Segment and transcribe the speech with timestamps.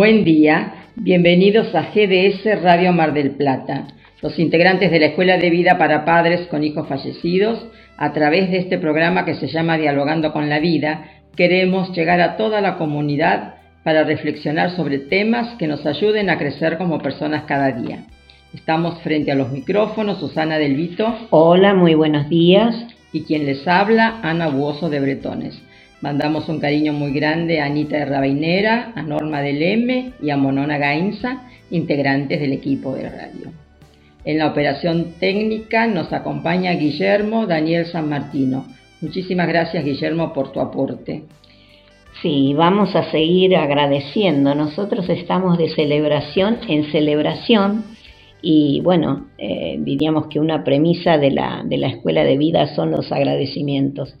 [0.00, 3.86] Buen día, bienvenidos a GDS Radio Mar del Plata,
[4.22, 7.66] los integrantes de la Escuela de Vida para Padres con Hijos Fallecidos,
[7.98, 11.04] a través de este programa que se llama Dialogando con la Vida,
[11.36, 16.78] queremos llegar a toda la comunidad para reflexionar sobre temas que nos ayuden a crecer
[16.78, 18.06] como personas cada día.
[18.54, 21.14] Estamos frente a los micrófonos, Susana Del Vito.
[21.28, 22.74] Hola, muy buenos días.
[23.12, 25.60] Y quien les habla, Ana Buoso de Bretones.
[26.00, 30.36] Mandamos un cariño muy grande a Anita de Rabinera, a Norma del M y a
[30.38, 33.52] Monona Gainza, integrantes del equipo de radio.
[34.24, 38.66] En la operación técnica nos acompaña Guillermo Daniel San Martino.
[39.02, 41.24] Muchísimas gracias Guillermo por tu aporte.
[42.22, 44.54] Sí, vamos a seguir agradeciendo.
[44.54, 47.84] Nosotros estamos de celebración en celebración
[48.40, 52.90] y bueno, eh, diríamos que una premisa de la, de la escuela de vida son
[52.90, 54.14] los agradecimientos.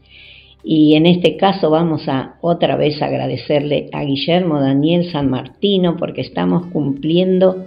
[0.62, 6.20] Y en este caso vamos a otra vez agradecerle a Guillermo Daniel San Martino porque
[6.20, 7.66] estamos cumpliendo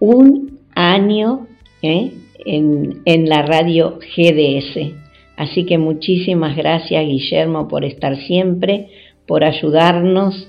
[0.00, 1.46] un año
[1.82, 2.12] ¿eh?
[2.44, 4.94] en, en la radio GDS.
[5.36, 8.88] Así que muchísimas gracias Guillermo por estar siempre,
[9.26, 10.48] por ayudarnos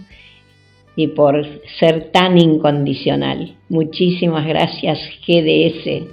[0.95, 1.45] y por
[1.79, 3.55] ser tan incondicional.
[3.67, 6.07] Muchísimas gracias GDS.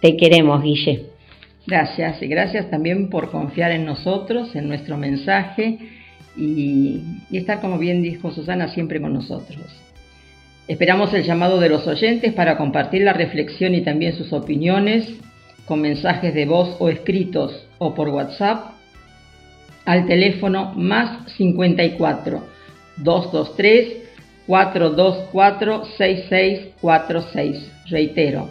[0.00, 1.13] Te queremos, Guille.
[1.66, 5.78] Gracias y gracias también por confiar en nosotros, en nuestro mensaje
[6.36, 7.00] y,
[7.32, 9.64] estar, como bien dijo Susana, siempre con nosotros.
[10.68, 15.08] Esperamos el llamado de los oyentes para compartir la reflexión y también sus opiniones
[15.66, 18.72] con mensajes de voz o escritos o por WhatsApp
[19.86, 22.42] al teléfono más 54
[22.98, 24.04] 223
[24.46, 27.70] 424 6646.
[27.90, 28.48] Reitero,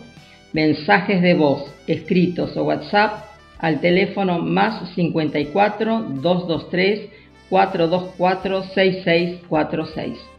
[0.54, 3.26] mensajes de voz, escritos o WhatsApp
[3.60, 7.10] al teléfono más 54 223
[7.50, 10.34] 424 6646.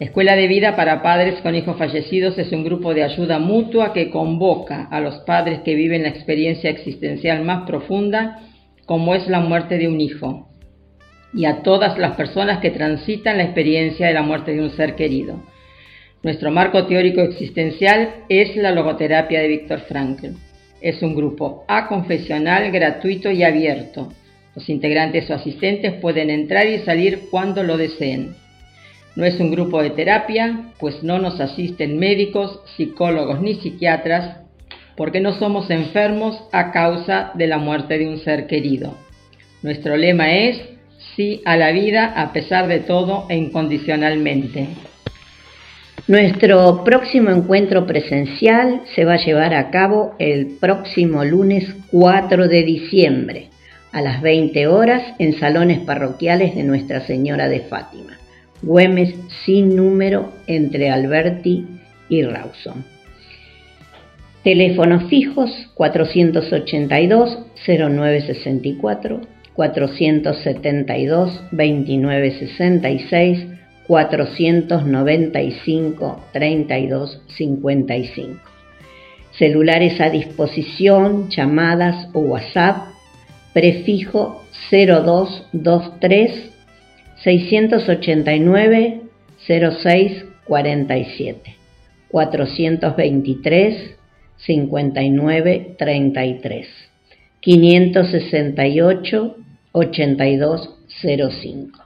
[0.00, 4.10] Escuela de Vida para Padres con Hijos Fallecidos es un grupo de ayuda mutua que
[4.10, 8.40] convoca a los padres que viven la experiencia existencial más profunda,
[8.86, 10.48] como es la muerte de un hijo,
[11.32, 14.96] y a todas las personas que transitan la experiencia de la muerte de un ser
[14.96, 15.40] querido.
[16.24, 20.28] Nuestro marco teórico existencial es la logoterapia de Víctor Frankl.
[20.80, 24.10] Es un grupo aconfesional, gratuito y abierto.
[24.54, 28.36] Los integrantes o asistentes pueden entrar y salir cuando lo deseen.
[29.16, 34.38] No es un grupo de terapia, pues no nos asisten médicos, psicólogos ni psiquiatras,
[34.96, 38.94] porque no somos enfermos a causa de la muerte de un ser querido.
[39.62, 40.58] Nuestro lema es
[41.16, 44.68] sí a la vida a pesar de todo e incondicionalmente.
[46.06, 52.62] Nuestro próximo encuentro presencial se va a llevar a cabo el próximo lunes 4 de
[52.62, 53.48] diciembre
[53.90, 58.18] a las 20 horas en salones parroquiales de Nuestra Señora de Fátima,
[58.60, 59.14] Güemes
[59.46, 61.64] sin número entre Alberti
[62.10, 62.84] y Rawson.
[64.42, 69.20] Teléfonos fijos 482 0964
[69.54, 73.53] 472 2966
[73.86, 78.40] 495 32 55.
[79.32, 82.86] Celulares a disposición, llamadas o WhatsApp,
[83.52, 86.50] prefijo 0223
[87.22, 89.02] 689
[89.46, 91.56] 06 47
[92.08, 93.96] 423
[94.36, 96.68] 59 33
[97.40, 99.36] 568
[99.72, 101.83] 8205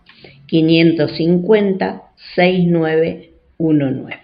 [0.48, 2.02] 550
[2.34, 4.16] 6919.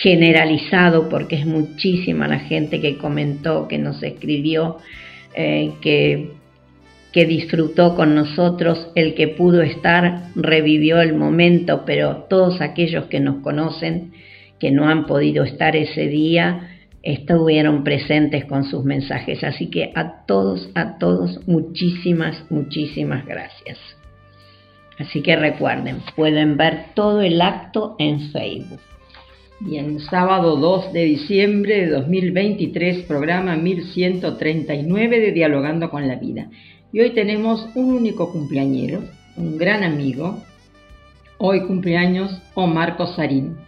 [0.00, 4.78] generalizado porque es muchísima la gente que comentó, que nos escribió,
[5.34, 6.37] eh, que
[7.18, 13.18] que disfrutó con nosotros, el que pudo estar, revivió el momento, pero todos aquellos que
[13.18, 14.12] nos conocen,
[14.60, 19.42] que no han podido estar ese día, estuvieron presentes con sus mensajes.
[19.42, 23.78] Así que a todos, a todos, muchísimas, muchísimas gracias.
[25.00, 28.78] Así que recuerden, pueden ver todo el acto en Facebook.
[29.58, 36.48] Bien, sábado 2 de diciembre de 2023, programa 1139 de Dialogando con la Vida.
[36.90, 39.04] Y hoy tenemos un único cumpleañero,
[39.36, 40.42] un gran amigo.
[41.36, 43.58] Hoy cumpleaños Omar Cosarín.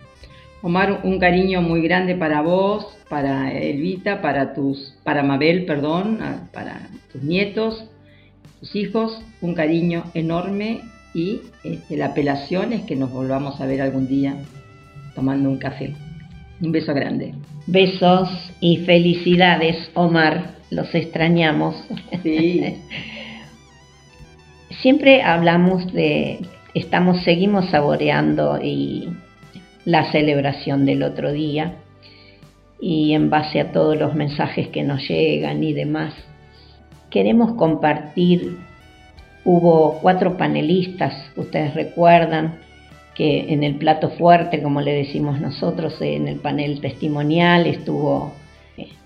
[0.62, 6.18] Omar, un cariño muy grande para vos, para Elvita, para tus, para Mabel, perdón,
[6.52, 7.84] para tus nietos,
[8.58, 10.80] tus hijos, un cariño enorme
[11.14, 14.34] y este, la apelación es que nos volvamos a ver algún día
[15.14, 15.94] tomando un café.
[16.62, 17.34] Un beso grande.
[17.66, 18.28] Besos
[18.60, 20.59] y felicidades, Omar.
[20.70, 21.76] Los extrañamos.
[22.22, 22.76] Sí.
[24.82, 26.38] Siempre hablamos de,
[26.74, 29.08] estamos, seguimos saboreando y
[29.84, 31.74] la celebración del otro día
[32.80, 36.14] y en base a todos los mensajes que nos llegan y demás,
[37.10, 38.56] queremos compartir,
[39.44, 42.58] hubo cuatro panelistas, ustedes recuerdan,
[43.14, 48.32] que en el plato fuerte, como le decimos nosotros, en el panel testimonial estuvo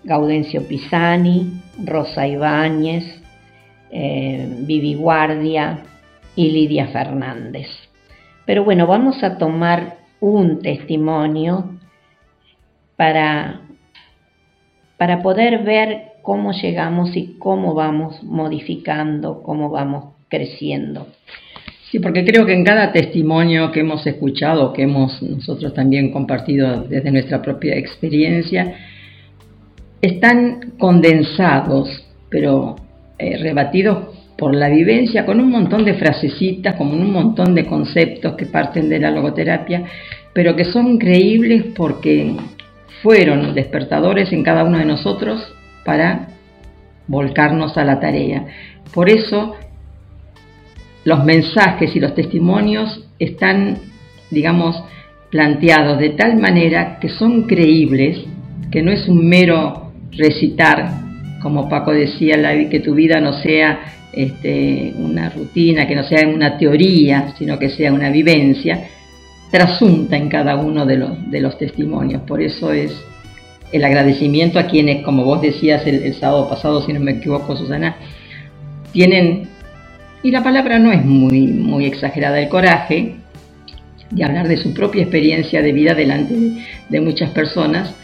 [0.04, 3.04] Gaudencio Pisani, Rosa Ibáñez,
[3.90, 5.78] eh, Vivi Guardia
[6.36, 7.68] y Lidia Fernández.
[8.46, 11.78] Pero bueno, vamos a tomar un testimonio
[12.96, 13.60] para,
[14.96, 21.06] para poder ver cómo llegamos y cómo vamos modificando, cómo vamos creciendo.
[21.90, 26.82] Sí, porque creo que en cada testimonio que hemos escuchado, que hemos nosotros también compartido
[26.82, 28.74] desde nuestra propia experiencia,
[30.04, 31.88] están condensados,
[32.28, 32.76] pero
[33.18, 38.34] eh, rebatidos por la vivencia, con un montón de frasecitas, con un montón de conceptos
[38.34, 39.84] que parten de la logoterapia,
[40.32, 42.34] pero que son creíbles porque
[43.02, 45.40] fueron despertadores en cada uno de nosotros
[45.84, 46.28] para
[47.06, 48.46] volcarnos a la tarea.
[48.92, 49.54] Por eso
[51.04, 53.78] los mensajes y los testimonios están,
[54.30, 54.82] digamos,
[55.30, 58.18] planteados de tal manera que son creíbles,
[58.70, 59.83] que no es un mero
[60.16, 60.90] recitar,
[61.42, 62.36] como Paco decía,
[62.68, 63.80] que tu vida no sea
[64.12, 68.88] este, una rutina, que no sea una teoría, sino que sea una vivencia,
[69.50, 72.22] trasunta en cada uno de los, de los testimonios.
[72.22, 72.92] Por eso es
[73.72, 77.96] el agradecimiento a quienes, como vos decías el, sábado pasado, si no me equivoco, Susana,
[78.92, 79.48] tienen
[80.22, 83.16] y la palabra no es muy exagerada, el coraje
[84.10, 86.34] de hablar de su propia experiencia de vida delante
[86.88, 87.94] de, muchas personas,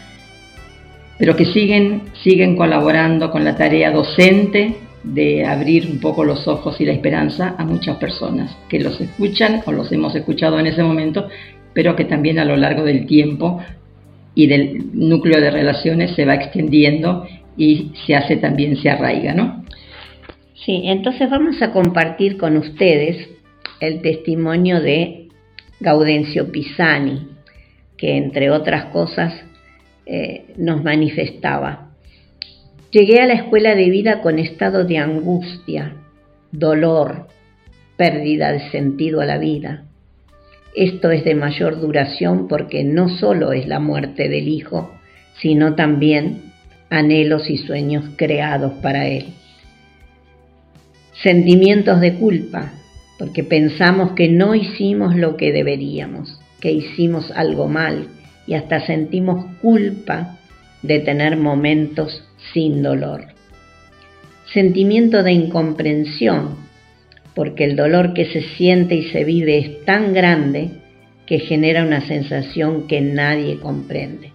[1.21, 4.73] pero que siguen, siguen colaborando con la tarea docente
[5.03, 9.61] de abrir un poco los ojos y la esperanza a muchas personas que los escuchan
[9.67, 11.29] o los hemos escuchado en ese momento,
[11.73, 13.61] pero que también a lo largo del tiempo
[14.33, 19.63] y del núcleo de relaciones se va extendiendo y se hace también, se arraiga, ¿no?
[20.65, 23.29] Sí, entonces vamos a compartir con ustedes
[23.79, 25.27] el testimonio de
[25.81, 27.27] Gaudencio Pisani,
[27.95, 29.50] que entre otras cosas
[30.05, 31.91] eh, nos manifestaba.
[32.91, 35.95] Llegué a la escuela de vida con estado de angustia,
[36.51, 37.27] dolor,
[37.97, 39.85] pérdida de sentido a la vida.
[40.75, 44.91] Esto es de mayor duración porque no solo es la muerte del hijo,
[45.39, 46.51] sino también
[46.89, 49.27] anhelos y sueños creados para él.
[51.21, 52.73] Sentimientos de culpa,
[53.19, 58.07] porque pensamos que no hicimos lo que deberíamos, que hicimos algo mal
[58.51, 60.37] y hasta sentimos culpa
[60.81, 63.27] de tener momentos sin dolor.
[64.51, 66.57] Sentimiento de incomprensión,
[67.33, 70.71] porque el dolor que se siente y se vive es tan grande
[71.25, 74.33] que genera una sensación que nadie comprende,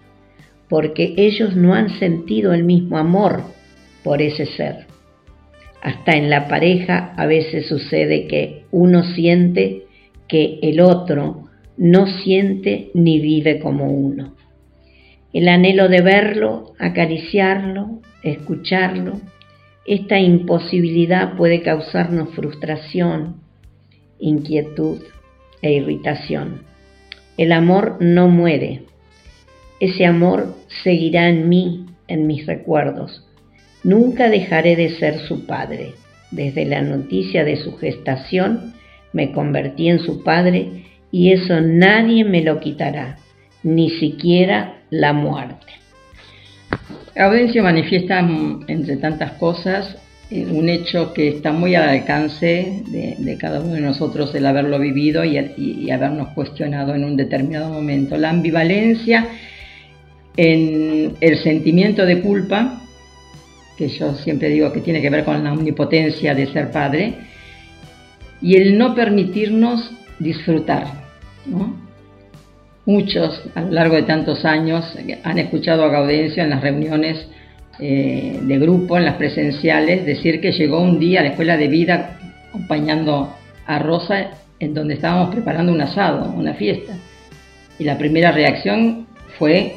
[0.67, 3.43] porque ellos no han sentido el mismo amor
[4.03, 4.87] por ese ser.
[5.83, 9.83] Hasta en la pareja a veces sucede que uno siente
[10.27, 11.46] que el otro
[11.77, 14.35] no siente ni vive como uno.
[15.33, 19.19] El anhelo de verlo, acariciarlo, escucharlo,
[19.85, 23.37] esta imposibilidad puede causarnos frustración,
[24.19, 24.99] inquietud
[25.61, 26.63] e irritación.
[27.37, 28.81] El amor no muere.
[29.79, 33.25] Ese amor seguirá en mí, en mis recuerdos.
[33.83, 35.93] Nunca dejaré de ser su padre.
[36.31, 38.73] Desde la noticia de su gestación
[39.13, 43.17] me convertí en su padre y eso nadie me lo quitará,
[43.63, 45.73] ni siquiera la muerte.
[47.15, 49.97] Audencio manifiesta, mm, entre tantas cosas,
[50.29, 54.77] eh, un hecho que está muy al alcance de, cada uno de nosotros el haberlo
[54.77, 58.17] vivido y, habernos cuestionado en un determinado momento.
[58.17, 59.25] La ambivalencia
[60.35, 62.81] en el sentimiento de culpa,
[63.77, 67.13] que yo siempre digo que tiene que ver con la omnipotencia de ser padre,
[68.41, 70.85] y el no permitirnos disfrutar.
[72.85, 74.85] Muchos a lo largo de tantos años
[75.23, 77.27] han escuchado a Gaudencio en las reuniones
[77.79, 81.67] eh, de grupo, en las presenciales, decir que llegó un día a la escuela de
[81.67, 82.17] vida
[82.49, 83.33] acompañando
[83.65, 86.93] a Rosa en donde estábamos preparando un asado, una fiesta.
[87.77, 89.05] Y la primera reacción
[89.37, 89.73] fue,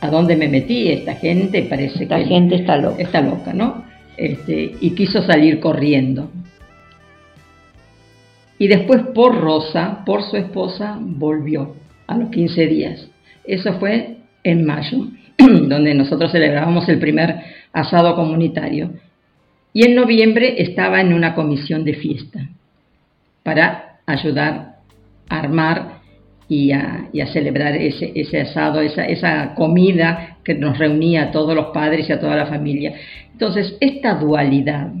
[0.00, 0.90] ¿a dónde me metí?
[0.90, 2.24] Esta gente parece que...
[2.24, 3.02] gente está loca.
[3.02, 3.84] Está loca, ¿no?
[4.16, 6.28] Este, y quiso salir corriendo
[8.62, 11.74] y después por Rosa, por su esposa, volvió
[12.06, 13.08] a los 15 días.
[13.42, 17.40] Eso fue en mayo, donde nosotros celebrábamos el primer
[17.72, 18.92] asado comunitario.
[19.72, 22.50] Y en noviembre estaba en una comisión de fiesta
[23.42, 24.76] para ayudar
[25.28, 25.94] a armar
[26.48, 32.12] y a, celebrar ese, asado, esa, comida que nos reunía a todos los padres y
[32.12, 32.94] a toda la familia.
[33.32, 34.92] Entonces, esta dualidad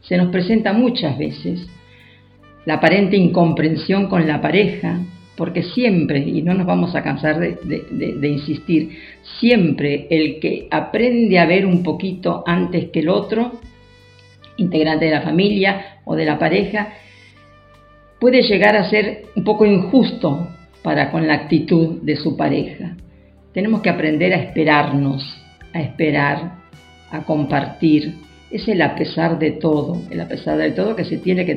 [0.00, 1.68] se nos presenta muchas veces
[2.66, 5.00] la aparente incomprensión con la pareja,
[5.36, 8.98] porque siempre, y no nos vamos a cansar de, insistir,
[9.38, 13.60] siempre el que aprende a ver un poquito antes que el otro,
[14.56, 16.94] integrante de la familia o de la pareja,
[18.18, 20.48] puede llegar a ser un poco injusto
[20.82, 22.96] para con la actitud de su pareja.
[23.52, 25.22] Tenemos que aprender a esperarnos,
[25.72, 26.56] a esperar,
[27.10, 28.14] a compartir.
[28.50, 31.56] Es el a pesar de todo, el a pesar de todo que se tiene que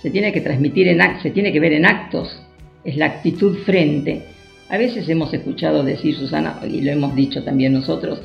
[0.00, 2.40] se tiene que transmitir en actos, se tiene que ver en actos,
[2.84, 4.22] es la actitud frente.
[4.68, 8.22] A veces hemos escuchado decir, Susana, y lo hemos dicho también nosotros,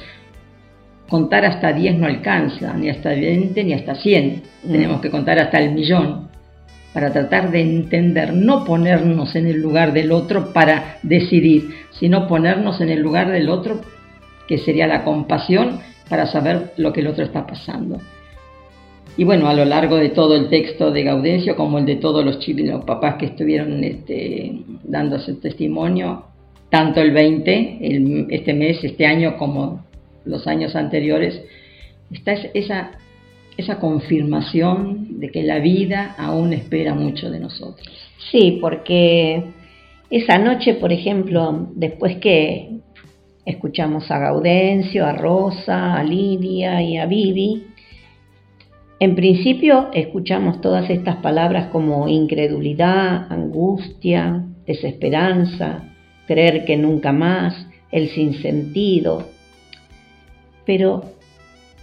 [1.09, 4.43] contar hasta 10 no alcanza, ni hasta 20 ni hasta 100.
[4.63, 4.71] Mm.
[4.71, 6.29] Tenemos que contar hasta el millón
[6.93, 12.81] para tratar de entender, no ponernos en el lugar del otro para decidir, sino ponernos
[12.81, 13.81] en el lugar del otro,
[14.47, 17.99] que sería la compasión, para saber lo que el otro está pasando.
[19.15, 22.25] Y bueno, a lo largo de todo el texto de Gaudencio, como el de todos
[22.25, 24.53] los, los papás que estuvieron este,
[24.83, 26.25] dando su testimonio,
[26.69, 29.85] tanto el 20, este mes, este año, como
[30.25, 31.39] los años anteriores,
[32.11, 32.91] está esa,
[33.55, 37.87] esa confirmación de que la vida aún espera mucho de nosotros.
[38.31, 39.43] Sí, porque
[40.09, 42.79] esa noche, por ejemplo, después que
[43.45, 47.67] escuchamos a Gaudencio, a Rosa, a Lidia y a Vivi,
[49.03, 55.93] en principio escuchamos todas estas palabras como incredulidad, angustia, desesperanza,
[56.25, 59.27] creer que nunca más, el sinsentido.
[60.65, 61.03] Pero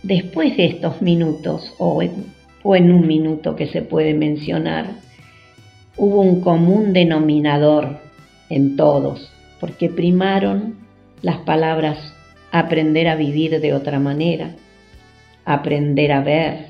[0.02, 2.24] después de estos minutos, o en,
[2.62, 4.86] o en un minuto que se puede mencionar,
[5.98, 7.98] hubo un común denominador
[8.48, 10.76] en todos, porque primaron
[11.20, 11.98] las palabras
[12.50, 14.54] aprender a vivir de otra manera,
[15.44, 16.69] aprender a ver,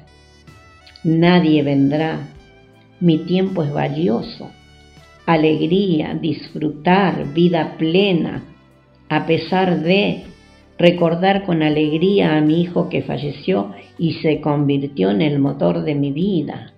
[1.04, 2.28] nadie vendrá,
[3.00, 4.50] mi tiempo es valioso,
[5.26, 8.44] alegría, disfrutar, vida plena,
[9.08, 10.24] a pesar de
[10.78, 15.94] recordar con alegría a mi hijo que falleció y se convirtió en el motor de
[15.94, 16.72] mi vida.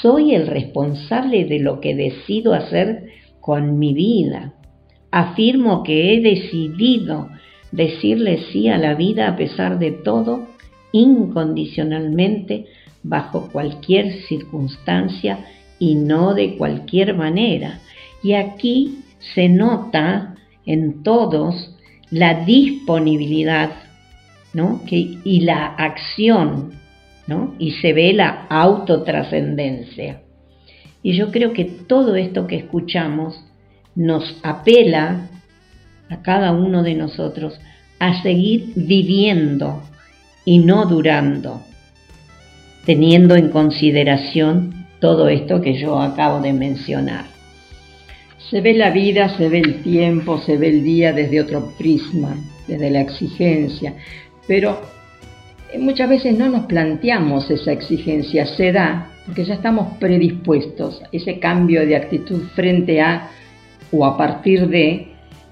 [0.00, 3.06] Soy el responsable de lo que decido hacer
[3.40, 4.54] con mi vida.
[5.10, 7.28] Afirmo que he decidido
[7.72, 10.46] decirle sí a la vida a pesar de todo,
[10.92, 12.66] incondicionalmente,
[13.02, 15.46] bajo cualquier circunstancia
[15.78, 17.80] y no de cualquier manera.
[18.22, 19.00] Y aquí
[19.34, 21.76] se nota en todos
[22.10, 23.70] la disponibilidad
[24.52, 24.80] ¿no?
[24.90, 26.72] y la acción,
[27.26, 27.54] ¿no?
[27.58, 30.20] y se ve la autotrascendencia.
[31.02, 33.44] Y yo creo que todo esto que escuchamos
[33.94, 35.28] nos apela
[36.08, 37.58] a cada uno de nosotros
[37.98, 39.82] a seguir viviendo
[40.44, 41.62] y no durando,
[42.84, 47.26] teniendo en consideración todo esto que yo acabo de mencionar.
[48.50, 52.36] Se ve la vida, se ve el tiempo, se ve el día desde otro prisma,
[52.66, 53.94] desde la exigencia,
[54.46, 54.80] pero
[55.78, 61.00] muchas veces no nos planteamos esa exigencia, se da porque ya estamos predispuestos.
[61.12, 63.30] Ese cambio de actitud frente a
[63.92, 65.08] o a partir de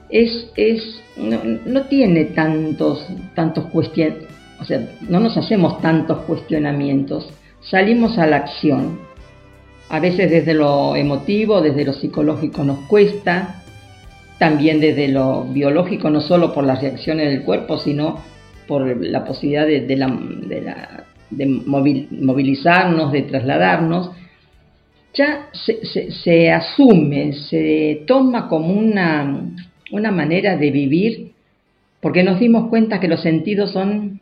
[0.09, 8.19] es, es no, tiene tantos, tantos cuestionamientos, o sea, no nos hacemos tantos cuestionamientos, salimos
[8.19, 8.99] a la acción.
[9.89, 13.63] A veces desde lo emotivo, desde lo psicológico nos cuesta,
[14.39, 18.21] también desde lo biológico, no solo por las reacciones del cuerpo, sino
[18.67, 24.11] por la posibilidad de, movilizarnos, de trasladarnos,
[25.13, 29.51] ya se, asume, se toma como una,
[29.91, 31.33] una manera de vivir,
[32.01, 34.20] porque nos dimos cuenta que los sentidos son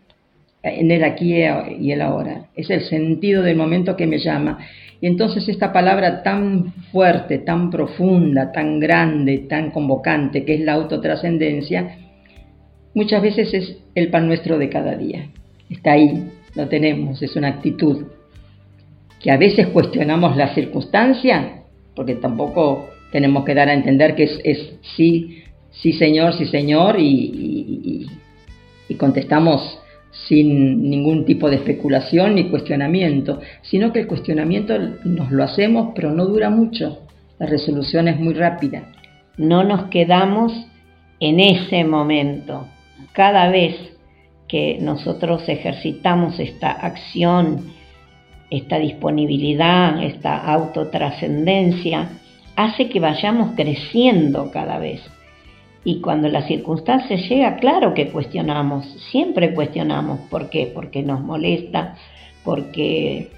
[0.71, 4.59] en el aquí y el ahora, es el sentido del momento que me llama.
[5.01, 10.73] Y entonces esta palabra tan fuerte, tan profunda, tan grande, tan convocante, que es la
[10.73, 11.99] autotrascendencia,
[12.95, 15.29] muchas veces es el pan nuestro de cada día.
[15.71, 18.07] Está ahí, lo tenemos, es una actitud.
[19.21, 21.63] Que a veces cuestionamos la circunstancia,
[21.95, 28.07] porque tampoco tenemos que dar a entender que es, sí, sí señor, sí señor, y
[28.99, 29.78] contestamos
[30.27, 36.11] sin ningún tipo de especulación ni cuestionamiento, sino que el cuestionamiento nos lo hacemos, pero
[36.11, 36.99] no dura mucho.
[37.39, 38.93] La resolución es muy rápida.
[39.37, 40.53] No nos quedamos
[41.21, 42.67] en ese momento.
[43.13, 43.77] Cada vez
[44.49, 47.73] que nosotros ejercitamos esta acción,
[48.51, 52.09] esta disponibilidad, esta autotrascendencia,
[52.57, 55.01] hace que vayamos creciendo cada vez
[55.89, 60.21] y cuando la circunstancia llega, claro que cuestionamos, siempre cuestionamos.
[60.29, 60.71] ¿Por qué?
[60.75, 61.97] Porque nos molesta,
[62.45, 63.31] porque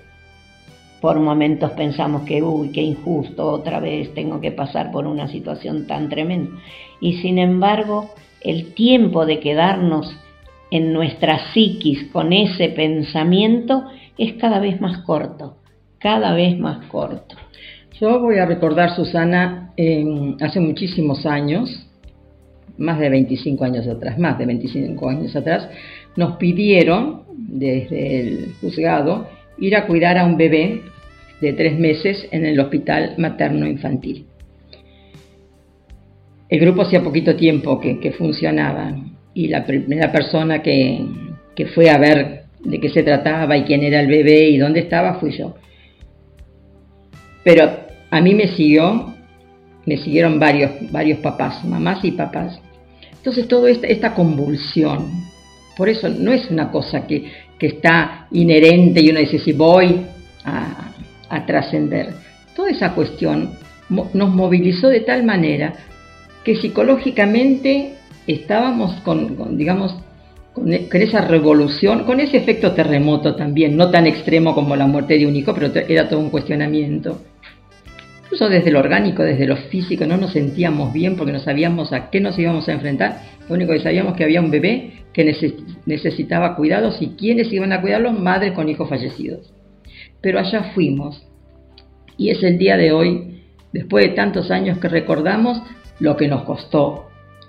[1.00, 5.86] por momentos pensamos que, uy, qué injusto, otra vez tengo que pasar por una situación
[5.86, 6.50] tan tremenda.
[7.00, 8.10] Y sin embargo,
[8.40, 10.12] el tiempo de quedarnos
[10.72, 13.84] en nuestra psiquis con ese pensamiento
[14.18, 15.54] es cada vez más corto,
[16.00, 17.36] cada vez más corto.
[18.00, 19.72] Yo voy a recordar, Susana,
[20.40, 21.86] hace muchísimos años,
[22.80, 25.68] más de 25 años atrás, más de 25 años atrás,
[26.16, 30.82] nos pidieron desde el juzgado ir a cuidar a un bebé
[31.40, 34.26] de tres meses en el hospital materno infantil.
[36.48, 38.96] El grupo hacía poquito tiempo que, funcionaba
[39.34, 41.06] y la primera persona que,
[41.54, 44.80] que fue a ver de qué se trataba y quién era el bebé y dónde
[44.80, 45.54] estaba fui yo.
[47.44, 47.70] Pero
[48.10, 49.14] a mí me siguió,
[49.86, 52.60] me siguieron varios, varios papás, mamás y papás.
[53.20, 55.24] Entonces, toda esta, convulsión,
[55.76, 60.06] por eso no es una cosa que, está inherente y uno dice, si voy
[60.44, 62.14] a, trascender.
[62.56, 63.50] Toda esa cuestión
[63.90, 65.74] nos movilizó de tal manera
[66.42, 69.94] que psicológicamente estábamos con, digamos,
[70.54, 75.26] con, esa revolución, con ese efecto terremoto también, no tan extremo como la muerte de
[75.26, 77.20] un hijo, pero era todo un cuestionamiento.
[78.30, 82.10] Incluso desde lo orgánico, desde lo físico, no nos sentíamos bien porque no sabíamos a
[82.10, 83.22] qué nos íbamos a enfrentar.
[83.48, 85.24] Lo único que sabíamos que había un bebé que
[85.84, 89.52] necesitaba cuidados y quiénes iban a cuidarlo, madres con hijos fallecidos.
[90.20, 91.26] Pero allá fuimos.
[92.16, 95.60] Y es el día de hoy, después de tantos años que recordamos
[95.98, 97.08] lo que nos costó,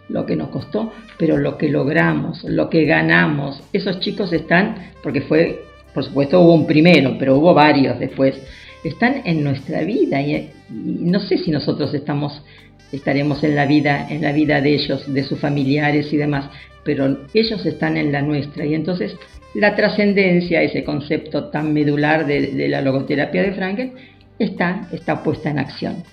[0.10, 3.62] lo que nos costó, pero lo que logramos, lo que ganamos.
[3.72, 5.64] Esos chicos están, porque fue,
[5.94, 8.42] por supuesto hubo un primero, pero hubo varios después
[8.84, 14.32] están en nuestra vida y, no sé si nosotros estaremos en la vida, en la
[14.32, 16.50] vida de ellos, de sus familiares y demás,
[16.84, 19.16] pero ellos están en la nuestra y entonces
[19.54, 23.92] la trascendencia, ese concepto tan medular de, la logoterapia de Frankel,
[24.40, 26.04] está, está puesta en acción.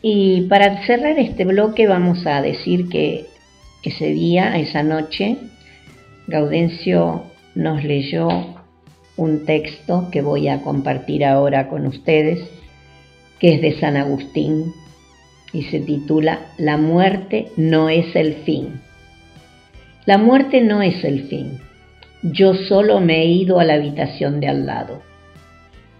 [0.00, 3.26] Y para cerrar este bloque vamos a decir que
[3.82, 5.36] ese día, esa noche,
[6.28, 8.61] Gaudencio nos leyó
[9.16, 12.40] un texto que voy a compartir ahora con ustedes,
[13.38, 14.72] que es de San Agustín
[15.52, 18.80] y se titula La muerte no es el fin.
[20.06, 21.58] La muerte no es el fin.
[22.22, 25.02] Yo solo me he ido a la habitación de al lado.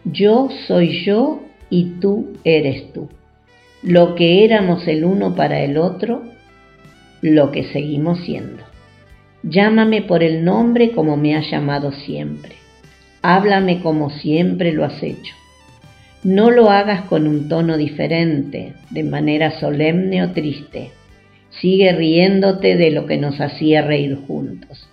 [0.04, 3.08] Yo soy yo y tú eres tú.
[3.82, 6.22] Lo que éramos el uno para el otro,
[7.20, 8.62] lo que seguimos siendo.
[9.42, 12.61] Llámame por el nombre como me has llamado siempre.
[13.22, 15.34] Háblame como siempre lo has hecho.
[16.24, 20.90] No lo hagas con un tono diferente, de manera solemne o triste.
[21.50, 24.88] Sigue riéndote de lo que nos hacía reír juntos.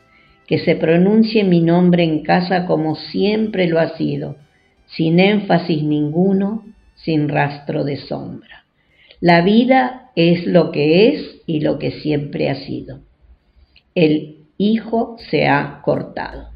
[0.48, 4.36] Que se pronuncie mi nombre en casa como siempre lo ha sido,
[4.88, 6.66] sin énfasis ninguno,
[6.96, 8.66] sin rastro de sombra.
[9.22, 13.00] La vida es lo que es y lo que siempre ha sido.
[13.96, 16.49] El hijo se ha cortado.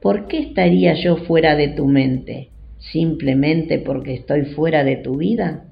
[0.00, 2.50] ¿Por qué estaría yo fuera de tu mente?
[2.78, 5.64] ¿Simplemente porque estoy fuera de tu vida?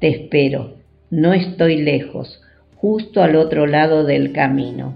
[0.00, 0.78] Te espero,
[1.10, 2.42] no estoy lejos,
[2.74, 4.94] justo al otro lado del camino.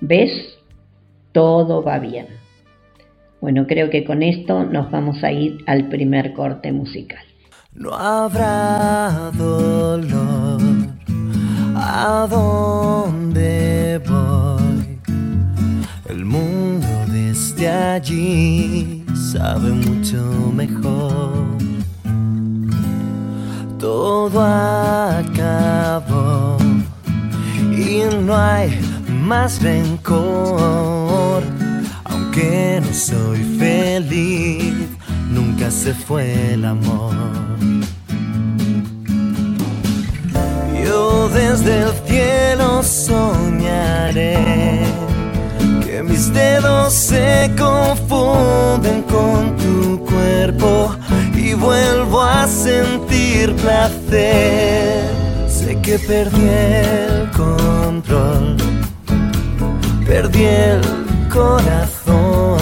[0.00, 0.58] ¿Ves?
[1.32, 2.26] Todo va bien.
[3.40, 7.24] Bueno, creo que con esto nos vamos a ir al primer corte musical.
[7.72, 10.60] No habrá dolor
[11.76, 14.98] a dónde voy.
[16.08, 16.89] El mundo
[17.60, 20.16] desde allí sabe mucho
[20.54, 21.58] mejor.
[23.78, 24.40] Todo
[25.20, 26.56] acabó
[27.70, 28.80] y no hay
[29.26, 31.42] más rencor.
[32.04, 34.88] Aunque no soy feliz,
[35.30, 37.14] nunca se fue el amor.
[40.82, 44.49] Yo desde el cielo soñaré
[46.20, 50.94] mis dedos se confunden con tu cuerpo
[51.34, 55.00] y vuelvo a sentir placer.
[55.48, 58.58] Sé que perdí el control,
[60.06, 60.82] perdí el
[61.32, 62.58] corazón,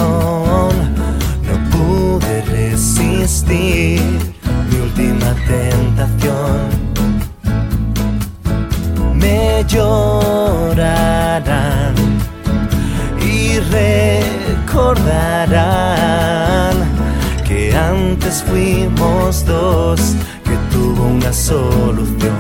[1.48, 4.00] no pude resistir
[4.70, 6.68] mi última tentación.
[9.14, 11.18] Me llorarán
[13.70, 15.09] recordarán
[17.46, 20.00] que antes fuimos dos
[20.44, 22.37] que tuvo una solución.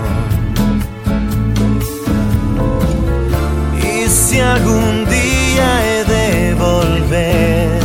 [3.82, 7.80] Y si algún día he de volver,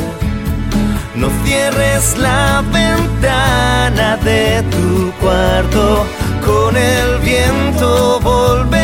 [1.16, 6.06] no cierres la ventana de tu cuarto,
[6.46, 8.83] con el viento volveré.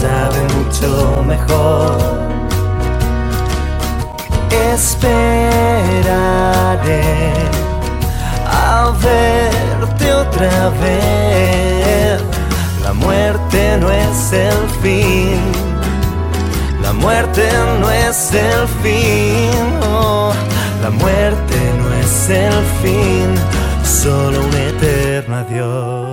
[0.00, 1.98] Sabe mucho mejor.
[4.74, 5.82] Esperaré
[8.46, 12.22] a verte otra vez.
[12.84, 15.40] La muerte no es el fin.
[16.80, 17.48] La muerte
[17.80, 19.66] no es el fin.
[20.82, 23.28] La muerte no es el fin.
[23.84, 26.07] Solo un eterno adiós.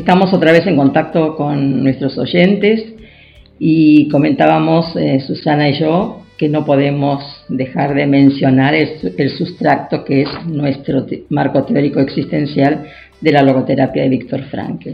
[0.08, 2.82] Estamos otra vez en contacto con nuestros oyentes
[3.60, 10.06] y comentábamos eh, Susana y yo que no podemos dejar de mencionar el, el sustracto
[10.06, 12.86] que es nuestro marco teórico existencial
[13.20, 14.92] de la logoterapia de Víctor Frankl.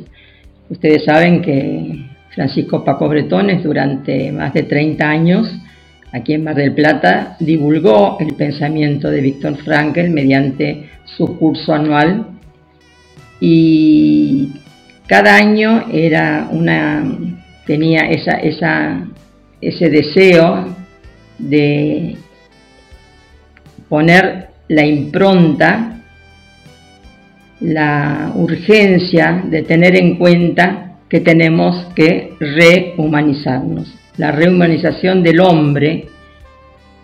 [0.72, 5.48] Ustedes saben que Francisco Paco Bretones durante más de 30 años
[6.12, 12.26] aquí en Mar del Plata divulgó el pensamiento de Víctor Frankl mediante su curso anual
[13.40, 14.50] y
[15.08, 17.04] cada año era una,
[17.66, 19.06] tenía esa, esa,
[19.60, 20.76] ese deseo
[21.38, 22.16] de
[23.90, 26.02] poner la impronta,
[27.60, 33.94] la urgencia de tener en cuenta que tenemos que rehumanizarnos.
[34.18, 36.08] La rehumanización del hombre,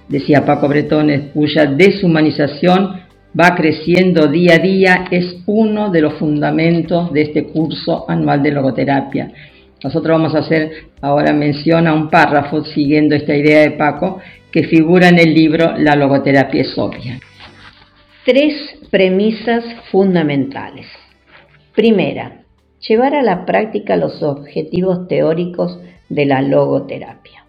[0.07, 3.01] decía Paco Bretones, cuya deshumanización
[3.37, 8.51] va creciendo día a día, es uno de los fundamentos de este curso anual de
[8.51, 9.31] logoterapia.
[9.83, 14.19] Nosotros vamos a hacer ahora mención a un párrafo siguiendo esta idea de Paco
[14.51, 17.19] que figura en el libro La logoterapia es obvia.
[18.25, 18.53] Tres
[18.91, 20.87] premisas fundamentales.
[21.75, 22.41] Primera,
[22.87, 27.45] llevar a la práctica los objetivos teóricos de la logoterapia.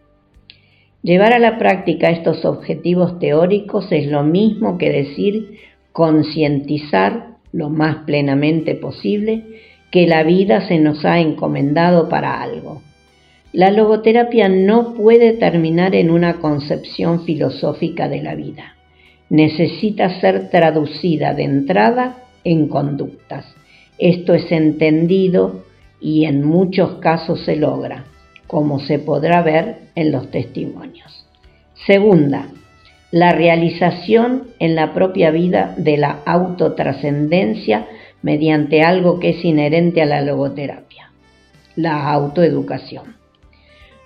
[1.03, 5.59] Llevar a la práctica estos objetivos teóricos es lo mismo que decir
[5.93, 9.45] concientizar lo más plenamente posible
[9.91, 12.83] que la vida se nos ha encomendado para algo.
[13.53, 18.77] La logoterapia no puede terminar en una concepción filosófica de la vida.
[19.29, 23.45] Necesita ser traducida de entrada en conductas.
[23.99, 25.65] Esto es entendido
[26.01, 28.05] y en muchos casos se logra,
[28.47, 31.27] como se podrá ver en los testimonios.
[31.87, 32.49] Segunda,
[33.11, 37.87] la realización en la propia vida de la autotrascendencia
[38.23, 41.11] mediante algo que es inherente a la logoterapia,
[41.77, 43.17] la autoeducación.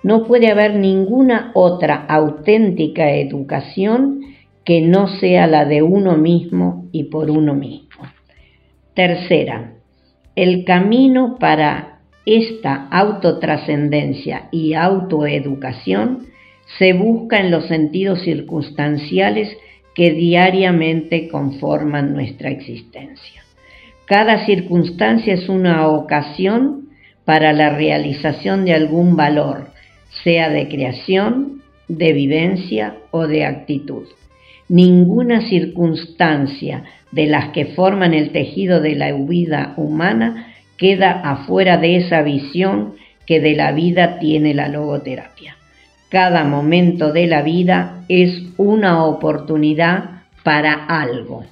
[0.03, 4.21] No puede haber ninguna otra auténtica educación
[4.63, 8.03] que no sea la de uno mismo y por uno mismo.
[8.93, 9.73] Tercera,
[10.35, 16.27] el camino para esta autotrascendencia y autoeducación
[16.77, 19.55] se busca en los sentidos circunstanciales
[19.93, 23.43] que diariamente conforman nuestra existencia.
[24.05, 26.89] Cada circunstancia es una ocasión
[27.23, 29.69] para la realización de algún valor,
[30.23, 34.07] sea de creación, de vivencia o de actitud.
[34.67, 41.97] Ninguna circunstancia de las que forman el tejido de la vida humana queda afuera de
[41.97, 45.57] esa visión que de la vida tiene la logoterapia.
[46.15, 51.43] Cada momento de la vida es una oportunidad para algo.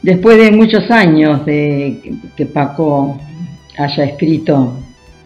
[0.00, 1.98] Después de muchos años de
[2.36, 3.18] que Paco
[3.76, 4.78] haya escrito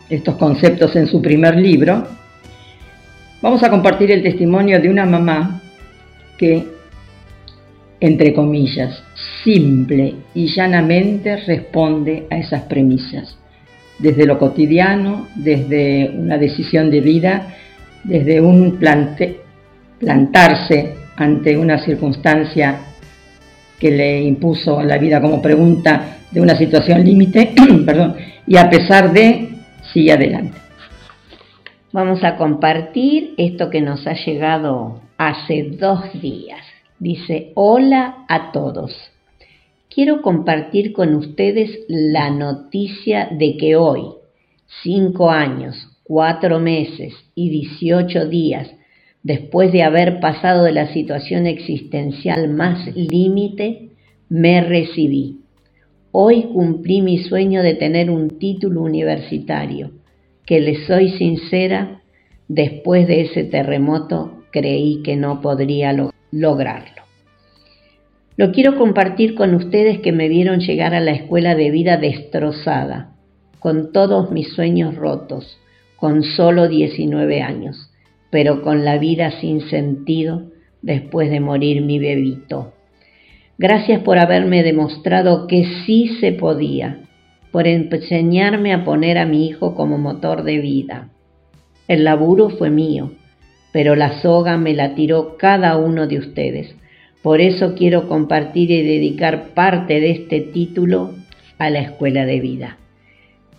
[0.08, 2.06] estos conceptos en su primer libro,
[3.42, 5.60] vamos a compartir el testimonio de una mamá
[6.38, 6.66] que,
[8.00, 9.02] entre comillas,
[9.44, 13.36] simple y llanamente responde a esas premisas
[13.98, 17.54] desde lo cotidiano, desde una decisión de vida,
[18.06, 18.78] desde un
[19.98, 22.80] plantarse ante una circunstancia
[23.78, 27.52] que le impuso la vida como pregunta de una situación límite,
[27.86, 28.16] perdón,
[28.46, 29.48] y a pesar de,
[29.92, 30.58] sigue adelante.
[31.92, 36.60] Vamos a compartir esto que nos ha llegado hace dos días.
[36.98, 38.94] Dice, hola a todos.
[39.88, 44.02] Quiero compartir con ustedes la noticia de que hoy,
[44.82, 48.70] cinco años, cuatro meses y dieciocho días
[49.22, 53.90] después de haber pasado de la situación existencial más límite,
[54.28, 55.40] me recibí.
[56.12, 59.90] Hoy cumplí mi sueño de tener un título universitario,
[60.46, 62.02] que les soy sincera,
[62.46, 65.92] después de ese terremoto creí que no podría
[66.30, 67.02] lograrlo.
[68.36, 73.16] Lo quiero compartir con ustedes que me vieron llegar a la escuela de vida destrozada,
[73.58, 75.58] con todos mis sueños rotos,
[76.06, 77.90] con solo 19 años
[78.30, 82.74] pero con la vida sin sentido después de morir mi bebito.
[83.58, 87.00] Gracias por haberme demostrado que sí se podía,
[87.50, 91.08] por enseñarme a poner a mi hijo como motor de vida.
[91.88, 93.10] El laburo fue mío,
[93.72, 96.72] pero la soga me la tiró cada uno de ustedes.
[97.20, 101.14] Por eso quiero compartir y dedicar parte de este título
[101.58, 102.76] a la escuela de vida.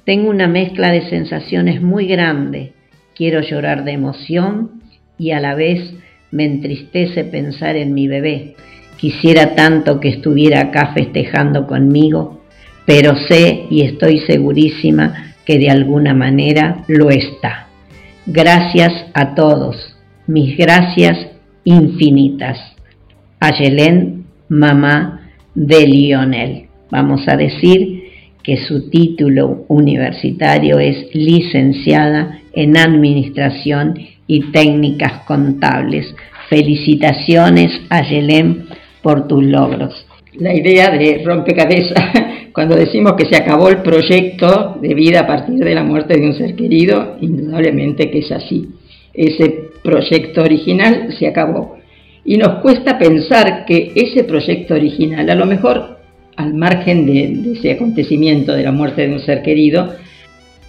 [0.07, 2.73] Tengo una mezcla de sensaciones muy grande
[3.17, 4.83] Quiero llorar de emoción
[5.17, 5.91] y a la vez
[6.29, 8.53] me entristece pensar en mi bebé.
[8.97, 12.43] Quisiera tanto que estuviera acá festejando conmigo,
[12.85, 17.69] pero sé y estoy segurísima que de alguna manera lo está.
[18.27, 21.17] Gracias a todos, mis gracias
[21.63, 22.59] infinitas.
[23.39, 26.67] A Yelén, mamá de Lionel.
[26.91, 27.96] Vamos a decir
[28.47, 36.15] que su título universitario es licenciada en Administración y Técnicas Contables.
[36.47, 38.67] Felicitaciones a Yelén
[39.01, 39.93] por tus logros.
[40.35, 42.01] La idea de rompecabezas,
[42.53, 46.27] cuando decimos que se acabó el proyecto de vida a partir de la muerte de
[46.27, 48.69] un ser querido, indudablemente que es así.
[49.13, 51.75] Ese proyecto original se acabó.
[52.23, 55.96] Y nos cuesta pensar que ese proyecto original, a lo mejor
[56.37, 59.93] al margen de, ese acontecimiento de la muerte de un ser querido,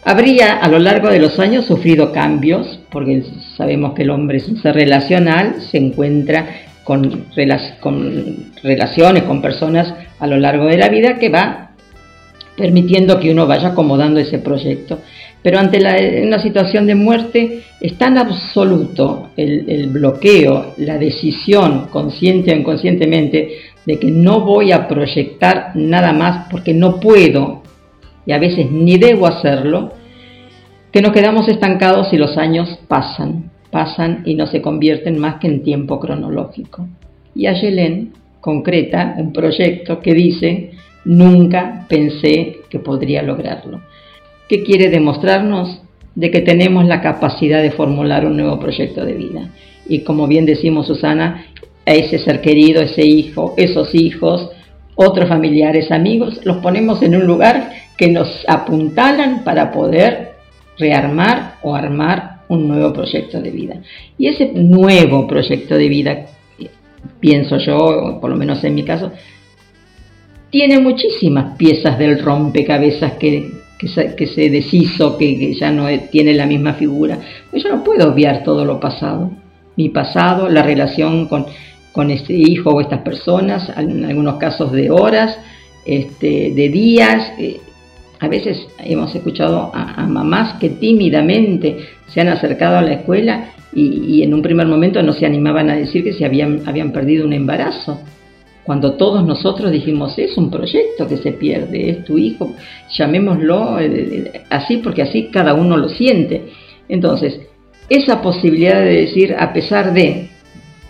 [0.04, 3.22] Habría a lo largo de los años sufrido cambios, porque
[3.56, 6.46] sabemos que el hombre es un ser relacional, se encuentra
[6.84, 11.72] con, relaciones, con personas a lo largo de la vida que va
[12.56, 15.00] permitiendo que uno vaya acomodando ese proyecto.
[15.42, 15.78] Pero ante
[16.24, 23.98] una situación de muerte es tan absoluto el bloqueo, la decisión, consciente o inconscientemente, de
[23.98, 27.62] que no voy a proyectar nada más porque no puedo
[28.26, 29.94] y a veces ni debo hacerlo,
[30.92, 35.46] que nos quedamos estancados y los años pasan, pasan y no se convierten más que
[35.46, 36.86] en tiempo cronológico.
[37.34, 40.72] Y Ayelén concreta un proyecto que dice,
[41.06, 43.80] nunca pensé que podría lograrlo.
[44.50, 45.80] ¿Qué quiere demostrarnos?
[46.14, 49.48] De que tenemos la capacidad de formular un nuevo proyecto de vida.
[49.88, 51.46] Y como bien decimos Susana,
[51.88, 54.50] a ese ser querido, ese hijo, esos hijos,
[54.94, 60.32] otros familiares, amigos, los ponemos en un lugar que nos apuntalan para poder
[60.76, 63.76] rearmar o armar un nuevo proyecto de vida.
[64.18, 66.26] Y ese nuevo proyecto de vida,
[67.20, 69.10] pienso yo, por lo menos en mi caso,
[70.50, 77.18] tiene muchísimas piezas del rompecabezas que, se deshizo, que, ya no tiene la misma figura.
[77.50, 79.30] Pues yo no puedo obviar todo lo pasado.
[79.76, 81.46] Mi pasado, la relación con,
[81.98, 85.36] con este hijo o estas personas, en algunos casos de horas,
[85.84, 87.58] este, de días, eh,
[88.20, 94.22] a veces hemos escuchado a, mamás que tímidamente se han acercado a la escuela y,
[94.22, 97.32] en un primer momento no se animaban a decir que se habían, habían perdido un
[97.32, 97.98] embarazo.
[98.62, 102.54] Cuando todos nosotros dijimos, es un proyecto que se pierde, es tu hijo,
[102.96, 106.44] llamémoslo eh, así porque así cada uno lo siente.
[106.88, 107.40] Entonces,
[107.88, 110.27] esa posibilidad de decir, a pesar de,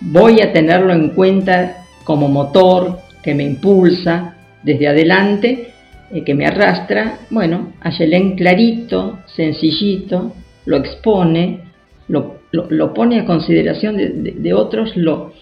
[0.00, 5.68] voy a tenerlo en cuenta como motor que me impulsa desde adelante,
[6.10, 10.32] eh, que me arrastra, bueno, Ayelén clarito, sencillito,
[10.66, 11.60] lo expone,
[12.08, 15.32] lo, lo, pone a consideración de, otros, lo,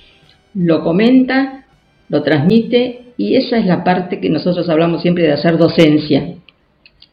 [0.55, 1.65] lo comenta,
[2.09, 6.35] lo transmite y esa es la parte que nosotros hablamos siempre de hacer docencia,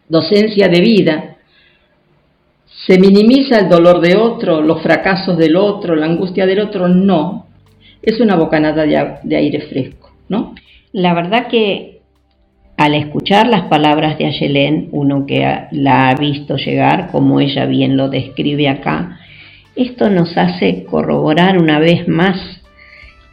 [0.10, 1.33] docencia de vida.
[2.86, 6.88] ¿Se minimiza el dolor de otro, los fracasos del otro, la angustia del otro?
[6.88, 7.48] No,
[8.02, 10.54] es una bocanada de, aire fresco, ¿no?
[10.92, 12.02] La verdad que
[12.76, 17.96] al escuchar las palabras de Ayelén, uno que la ha visto llegar, como ella bien
[17.96, 19.20] lo describe acá,
[19.76, 22.38] esto nos hace corroborar una vez más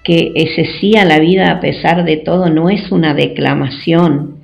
[0.05, 4.37] que ese sí a la vida a pesar de todo no es una declamación,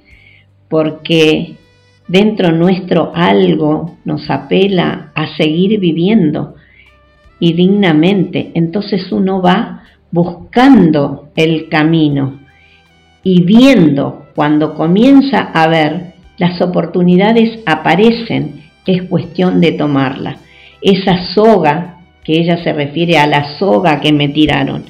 [0.68, 1.54] porque
[2.08, 6.54] dentro nuestro algo nos apela a seguir viviendo
[7.38, 8.52] y dignamente.
[8.54, 12.40] Entonces uno va buscando el camino
[13.22, 20.36] y viendo cuando comienza a ver las oportunidades aparecen, es cuestión de tomarla.
[20.80, 24.84] Esa soga, que ella se refiere a la soga que me tiraron.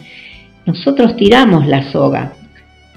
[0.64, 2.32] Nosotros tiramos la soga,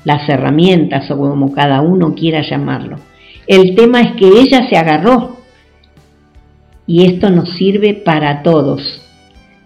[0.03, 2.97] las herramientas o como cada uno quiera llamarlo.
[3.49, 5.37] El tema es que ella se agarró
[6.85, 9.01] y esto nos sirve para todos,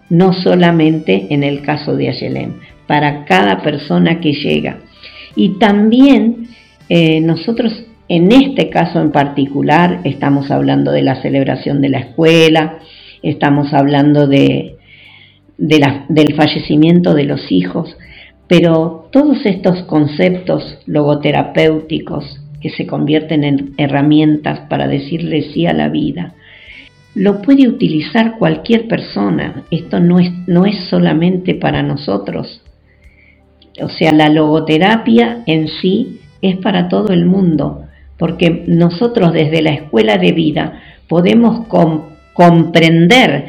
[0.08, 4.78] no solamente en el caso de Ayelem, para cada persona que llega.
[5.36, 6.48] Y también
[6.88, 12.78] eh, nosotros en este caso en particular estamos hablando de la celebración de la escuela,
[13.22, 14.76] estamos hablando de,
[15.58, 17.98] del fallecimiento de los hijos,
[18.48, 25.90] pero todos estos conceptos logoterapéuticos que se convierten en herramientas para decirle sí a la
[25.90, 26.32] vida,
[27.14, 29.64] lo puede utilizar cualquier persona.
[29.70, 32.62] Esto no es, no es solamente para nosotros.
[33.82, 37.84] O sea, la logoterapia en sí es para todo el mundo,
[38.16, 41.66] porque nosotros desde la escuela de vida podemos
[42.32, 43.44] comprender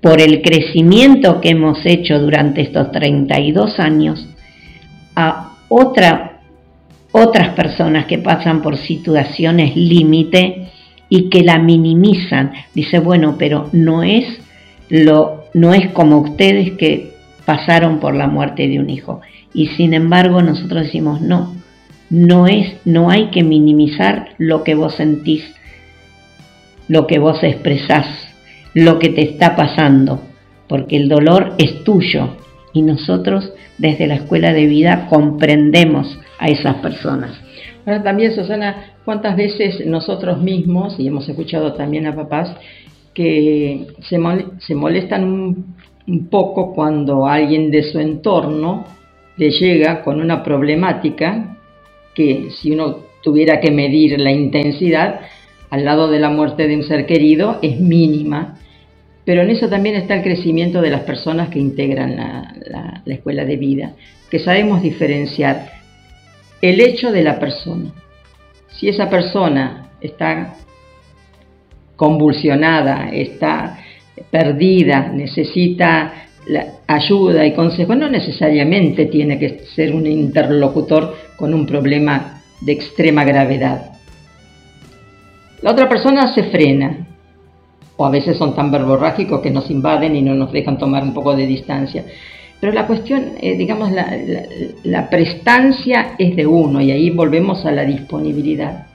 [0.00, 4.28] por el crecimiento que hemos hecho durante estos 32 años
[5.14, 6.37] a otra,
[7.20, 10.68] otras personas que pasan por situaciones límite
[11.08, 12.52] y que la minimizan.
[12.74, 14.24] Dice, bueno, pero no es
[14.88, 17.12] lo no es como ustedes que
[17.44, 19.20] pasaron por la muerte de un hijo.
[19.54, 21.54] Y sin embargo, nosotros decimos, no,
[22.10, 25.44] no es no hay que minimizar lo que vos sentís,
[26.86, 28.06] lo que vos expresás,
[28.74, 30.22] lo que te está pasando,
[30.68, 32.36] porque el dolor es tuyo
[32.72, 37.38] y nosotros desde la escuela de vida comprendemos a esas personas.
[37.84, 42.54] Ahora también, Susana, ¿cuántas veces nosotros mismos, y hemos escuchado también a papás,
[43.14, 48.84] que se, molestan un, poco cuando alguien de su entorno
[49.36, 51.56] le llega con una problemática
[52.14, 55.20] que si uno tuviera que medir la intensidad,
[55.70, 58.58] al lado de la muerte de un ser querido es mínima,
[59.24, 63.44] pero en eso también está el crecimiento de las personas que integran la, la escuela
[63.44, 63.92] de vida,
[64.30, 65.77] que sabemos diferenciar
[66.60, 67.92] el hecho de la persona.
[68.70, 70.56] Si esa persona está
[71.96, 73.78] convulsionada, está
[74.30, 76.12] perdida, necesita
[76.86, 83.24] ayuda y consejo, no necesariamente tiene que ser un interlocutor con un problema de extrema
[83.24, 83.92] gravedad.
[85.60, 87.06] La otra persona se frena,
[87.96, 91.12] o a veces son tan verborrágicos que nos invaden y no nos dejan tomar un
[91.12, 92.04] poco de distancia.
[92.60, 93.90] Pero la cuestión, eh, digamos,
[94.82, 98.86] la, prestancia es de uno y ahí volvemos a la disponibilidad.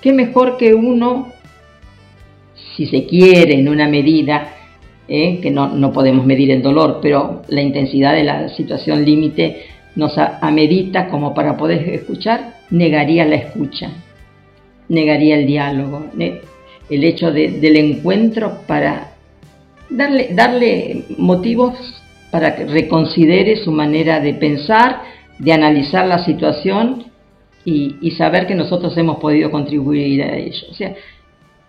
[0.00, 1.28] ¿Qué mejor que uno,
[2.74, 4.54] si se quiere en una medida,
[5.06, 9.66] eh, que no, no, podemos medir el dolor, pero la intensidad de la situación límite
[9.94, 13.90] nos amerita como para poder escuchar, negaría la escucha,
[14.88, 19.12] negaría el diálogo, el hecho del encuentro para
[19.90, 22.01] darle, darle motivos
[22.32, 25.02] para que reconsidere su manera de pensar,
[25.38, 27.04] de analizar la situación
[27.62, 30.66] y, saber que nosotros hemos podido contribuir a ello.
[30.70, 30.94] O sea,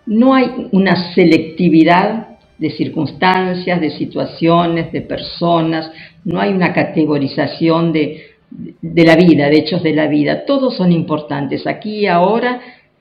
[0.06, 5.92] no hay una selectividad de circunstancias, de situaciones, de personas,
[6.24, 10.92] no hay una categorización de, de la vida, de hechos de la vida, todos son
[10.92, 11.66] importantes.
[11.66, 12.60] Aquí y ahora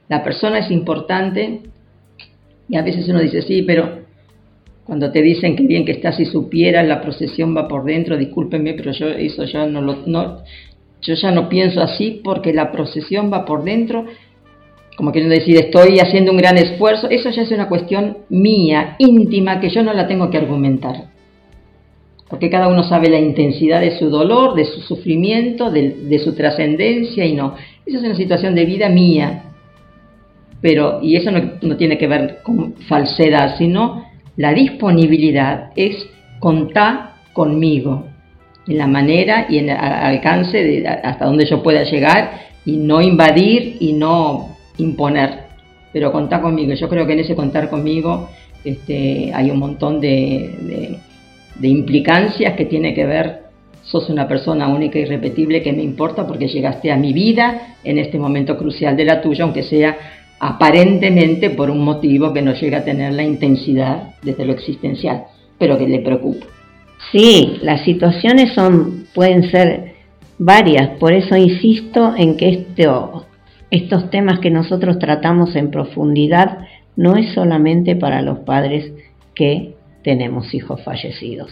[0.09, 1.61] la persona es importante
[2.67, 4.02] y a veces uno dice, sí, pero
[4.85, 8.73] cuando te dicen que bien que estás si supieras, la procesión va por dentro, discúlpenme,
[8.73, 10.39] pero yo eso ya no lo, no,
[11.01, 14.05] yo ya no pienso así porque la procesión va por dentro,
[14.97, 19.59] como queriendo decir, estoy haciendo un gran esfuerzo, eso ya es una cuestión mía, íntima,
[19.59, 21.13] que yo no la tengo que argumentar.
[22.29, 27.25] Porque cada uno sabe la intensidad de su dolor, de su sufrimiento, de, su trascendencia
[27.25, 27.55] y no.
[27.85, 29.43] Esa es una situación de vida mía.
[30.61, 36.07] Pero, y eso no tiene que ver con falsedad, sino la disponibilidad es
[36.39, 38.07] contar conmigo
[38.67, 43.01] en la manera y en el alcance de hasta donde yo pueda llegar y no
[43.01, 45.39] invadir y no imponer,
[45.91, 46.73] pero contar conmigo.
[46.73, 48.29] Yo creo que en ese contar conmigo
[48.63, 50.97] este, hay un montón de,
[51.61, 53.43] implicancias que tiene que ver,
[53.83, 57.97] sos una persona única y irrepetible que me importa porque llegaste a mi vida en
[57.97, 59.97] este momento crucial de la tuya, aunque sea
[60.39, 65.25] aparentemente por un motivo que no llega a tener la intensidad desde lo existencial,
[65.57, 66.45] pero que le preocupa.
[67.11, 69.93] Sí, las situaciones son, pueden ser
[70.37, 73.25] varias, por eso insisto en que esto,
[73.71, 76.59] estos temas que nosotros tratamos en profundidad
[76.95, 78.91] no es solamente para los padres
[79.35, 81.51] que tenemos hijos fallecidos.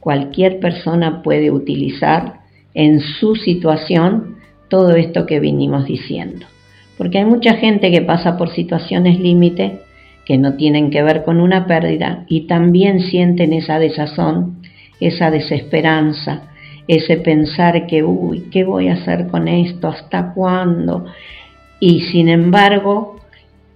[0.00, 2.40] Cualquier persona puede utilizar
[2.74, 4.36] en su situación
[4.68, 6.46] todo esto que vinimos diciendo.
[6.98, 9.80] Porque hay mucha gente que pasa por situaciones límite
[10.24, 14.56] que no tienen que ver con una pérdida y también sienten esa desazón,
[15.00, 16.42] esa desesperanza,
[16.88, 19.88] ese pensar que, uy, ¿qué voy a hacer con esto?
[19.88, 21.06] ¿Hasta cuándo?
[21.78, 23.20] Y sin embargo,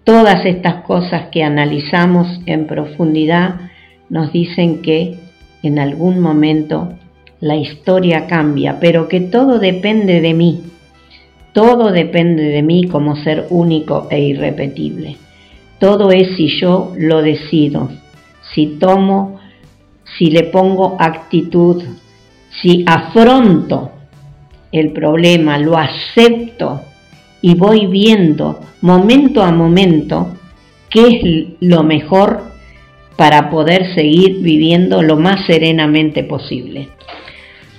[0.05, 3.57] todas estas cosas que analizamos en profundidad
[4.09, 5.19] nos dicen que
[5.63, 6.95] en algún momento
[7.41, 10.63] la historia cambia, pero que todo depende de mí.
[11.53, 15.17] Todo depende de mí como ser único e irrepetible.
[15.79, 17.91] Todo es si yo lo decido,
[18.55, 19.41] si tomo,
[20.19, 21.83] si le pongo actitud,
[22.61, 23.93] si afronto
[24.71, 26.83] el problema, lo acepto
[27.41, 30.37] y voy viendo momento a momento
[30.91, 32.51] qué es lo mejor
[33.17, 36.89] para poder seguir viviendo lo más serenamente posible.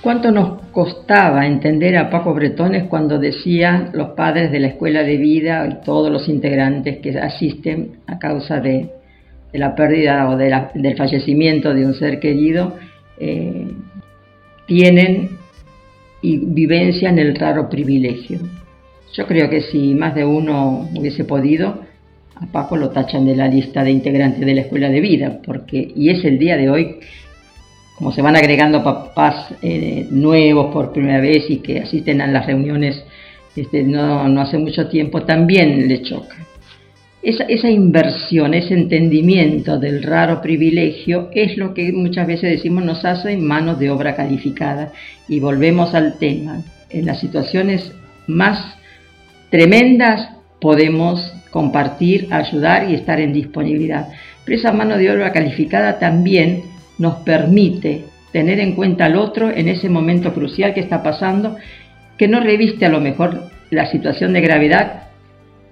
[0.01, 5.17] ¿Cuánto nos costaba entender a Paco Bretones cuando decía los padres de la escuela de
[5.17, 8.89] vida y todos los integrantes que asisten a causa de,
[9.53, 12.77] la pérdida o del fallecimiento de un ser querido,
[13.19, 13.67] eh,
[14.65, 15.37] tienen
[16.23, 18.39] y vivencian el raro privilegio?
[19.13, 21.81] Yo creo que si más de uno hubiese podido,
[22.37, 25.91] a Paco lo tachan de la lista de integrantes de la escuela de vida, porque,
[25.95, 26.95] y es el día de hoy
[28.01, 32.47] como se van agregando papás eh, nuevos por primera vez y que asisten a las
[32.47, 33.05] reuniones
[33.55, 36.35] este, no, hace mucho tiempo, también le choca.
[37.21, 43.05] Esa, esa, inversión, ese entendimiento del raro privilegio es lo que muchas veces decimos nos
[43.05, 44.91] hace manos de obra calificada.
[45.27, 46.63] Y volvemos al tema.
[46.89, 47.91] En las situaciones
[48.25, 48.77] más
[49.51, 50.27] tremendas
[50.59, 54.07] podemos compartir, ayudar y estar en disponibilidad.
[54.43, 56.70] Pero esa mano de obra calificada también
[57.01, 61.57] nos permite tener en cuenta al otro en ese momento crucial que está pasando,
[62.15, 65.03] que no reviste a lo mejor la situación de gravedad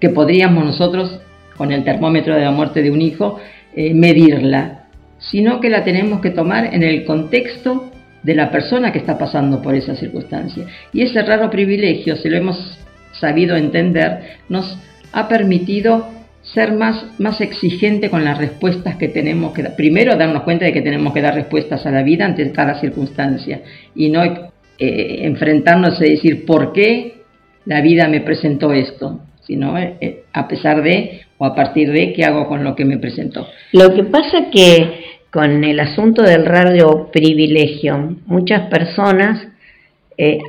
[0.00, 1.20] que podríamos nosotros,
[1.56, 3.38] con el termómetro de la muerte de un hijo,
[3.76, 4.86] eh, medirla,
[5.18, 7.92] sino que la tenemos que tomar en el contexto
[8.24, 10.66] de la persona que está pasando por esa circunstancia.
[10.92, 12.78] Y ese raro privilegio, si lo hemos
[13.12, 14.76] sabido entender, nos
[15.12, 16.08] ha permitido
[16.42, 19.76] ser más, más exigente con las respuestas que tenemos que dar.
[19.76, 23.62] Primero, darnos cuenta de que tenemos que dar respuestas a la vida ante cada circunstancia
[23.94, 27.22] y no eh, enfrentarnos a decir por qué
[27.66, 32.12] la vida me presentó esto, sino eh, eh, a pesar de o a partir de
[32.12, 33.46] qué hago con lo que me presentó.
[33.72, 39.46] Lo que pasa que con el asunto del radio privilegio, muchas personas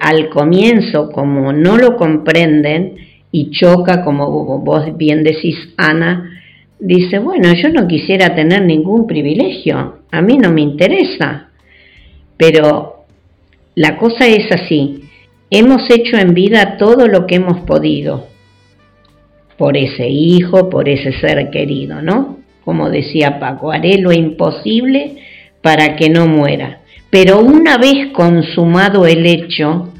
[0.01, 2.95] al comienzo, como no lo comprenden,
[3.31, 6.41] y choca, como vos bien decís, Ana,
[6.79, 11.49] dice, bueno, yo no quisiera tener ningún privilegio, a mí no me interesa.
[12.37, 13.05] Pero
[13.75, 15.03] la cosa es así,
[15.49, 18.27] hemos hecho en vida todo lo que hemos podido
[19.57, 22.39] por ese hijo, por ese ser querido, ¿no?
[22.65, 25.17] Como decía Paco, haré lo imposible
[25.61, 26.81] para que no muera.
[27.11, 29.93] Pero una vez consumado el hecho,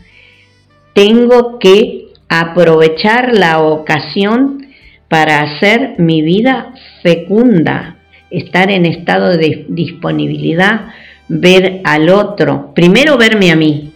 [0.94, 2.01] tengo que
[2.32, 4.68] aprovechar la ocasión
[5.10, 6.74] para hacer mi vida
[7.04, 7.98] fecunda,
[8.30, 10.94] estar en estado de disponibilidad,
[11.28, 13.92] ver al otro, primero verme a mí,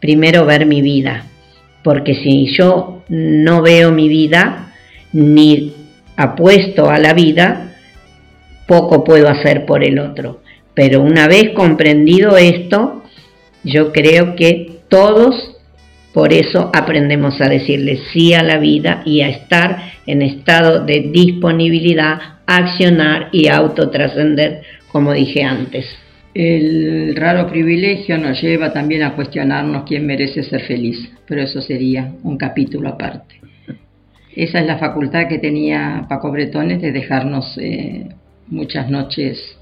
[0.00, 1.26] primero ver mi vida,
[1.82, 4.72] porque si yo no veo mi vida
[5.12, 5.74] ni
[6.16, 7.74] apuesto a la vida,
[8.66, 10.40] poco puedo hacer por el otro.
[10.72, 13.02] Pero una vez comprendido esto,
[13.64, 15.53] yo creo que todos
[16.14, 21.10] por eso aprendemos a decirle sí a la vida y a estar en estado de
[21.12, 24.62] disponibilidad, accionar y autotrascender,
[24.92, 25.84] como dije antes.
[26.32, 32.12] El raro privilegio nos lleva también a cuestionarnos quién merece ser feliz, pero eso sería
[32.22, 33.40] un capítulo aparte.
[34.36, 38.08] Esa es la facultad que tenía Paco Bretones de dejarnos eh,
[38.46, 39.58] muchas noches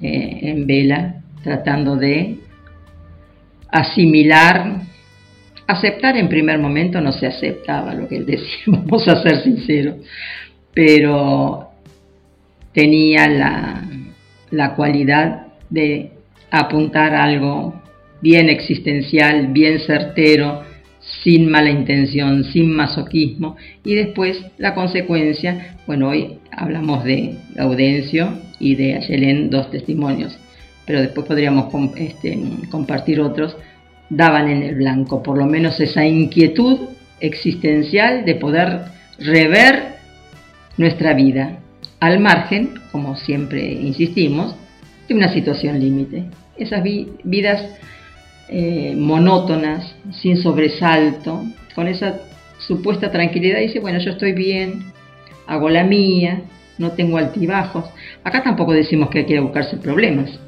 [0.00, 2.38] eh, en vela tratando de
[3.68, 4.95] asimilar
[5.66, 9.96] Aceptar en primer momento no se aceptaba lo que él decía, vamos a ser sinceros,
[10.72, 11.70] pero
[12.72, 13.82] tenía la,
[14.50, 16.10] la cualidad de
[16.50, 17.82] apuntar algo
[18.20, 20.62] bien existencial, bien certero,
[21.22, 28.74] sin mala intención, sin masoquismo, y después la consecuencia, bueno, hoy hablamos de Gaudencio y
[28.74, 30.36] de Ayelén, dos testimonios,
[30.84, 32.38] pero después podríamos este,
[32.70, 33.56] compartir otros
[34.10, 36.80] daban en el blanco, por lo menos esa inquietud
[37.20, 38.82] existencial de poder
[39.18, 39.96] rever
[40.76, 41.58] nuestra vida,
[42.00, 44.54] al margen, como siempre insistimos,
[45.08, 46.24] de una situación límite.
[46.56, 47.64] Esas vidas
[48.48, 51.44] eh, monótonas, sin sobresalto,
[51.74, 52.20] con esa
[52.58, 54.92] supuesta tranquilidad, dice, bueno, yo estoy bien,
[55.46, 56.42] hago la mía,
[56.78, 57.86] no tengo altibajos.
[58.24, 60.38] Acá tampoco decimos que hay que buscarse problemas,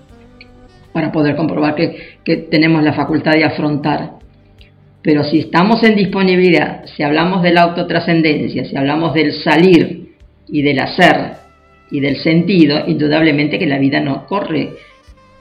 [0.93, 4.19] para poder comprobar que, que tenemos la facultad de afrontar.
[5.03, 10.15] Pero si estamos en disponibilidad, si hablamos de la autotrascendencia, si hablamos del salir
[10.49, 11.33] y del hacer
[11.91, 14.71] y del sentido, indudablemente que la vida no corre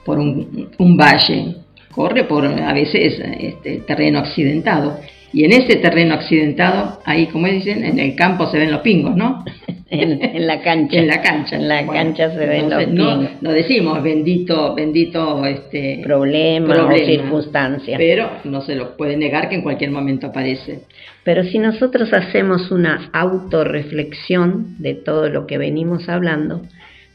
[0.06, 1.56] por un, un valle,
[1.91, 5.00] corre por a veces este, terreno accidentado.
[5.34, 9.15] Y en ese terreno accidentado, ahí como dicen, en el campo se ven los pingos,
[9.15, 9.43] ¿no?
[9.89, 10.97] en, la cancha.
[10.97, 11.55] en la cancha.
[11.55, 13.30] En la cancha se ven los pingos.
[13.41, 17.97] No, decimos bendito, bendito este, problema, problema, o circunstancia.
[17.97, 20.82] Pero no se lo puede negar que en cualquier momento aparece.
[21.23, 26.61] Pero si nosotros hacemos una autorreflexión de todo lo que venimos hablando,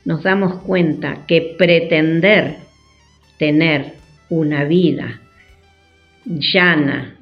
[0.05, 2.57] nos damos cuenta que pretender
[3.39, 3.95] tener
[4.29, 5.21] una vida
[6.25, 7.17] llana,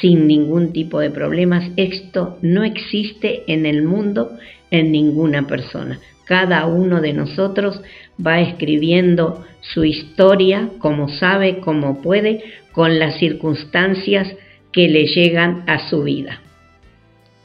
[0.00, 1.70] sin ningún tipo de problemas.
[1.76, 4.30] Esto no existe en el mundo
[4.70, 6.00] en ninguna persona.
[6.24, 7.80] Cada uno de nosotros
[8.24, 14.34] va escribiendo su historia como sabe, como puede, con las circunstancias
[14.72, 16.40] que le llegan a su vida.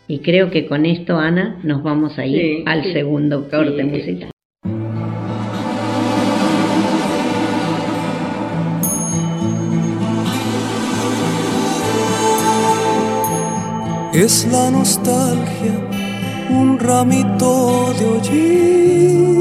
[0.08, 4.32] Y creo que con esto, Ana, nos vamos a ir al segundo corte musical.
[14.14, 15.72] es la nostalgia,
[16.50, 19.32] un ramito de hollín,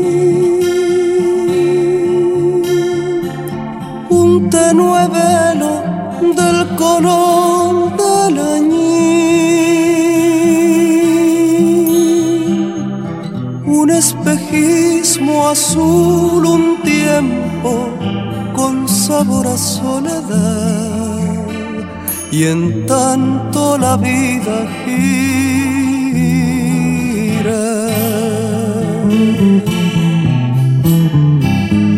[4.11, 5.83] un tenue velo
[6.37, 8.81] del color del añil,
[13.67, 17.89] un espejismo azul, un tiempo
[18.55, 20.90] con sabor a soledad
[22.33, 25.11] y en tanto la vida gira.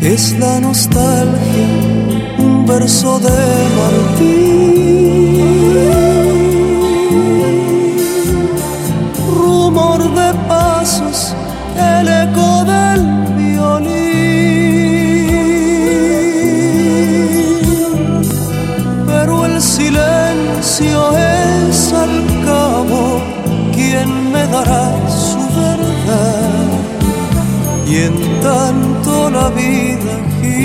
[0.00, 1.68] Es la nostalgia,
[2.38, 3.30] un verso de
[3.78, 4.52] Martín,
[9.36, 11.34] rumor de pasos,
[11.76, 12.81] el eco de
[24.64, 26.68] para su verdad
[27.86, 30.62] y en tanto la vida gira.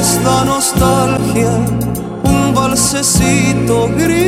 [0.00, 1.52] Esta nostalgia,
[2.24, 4.27] un balsecito gris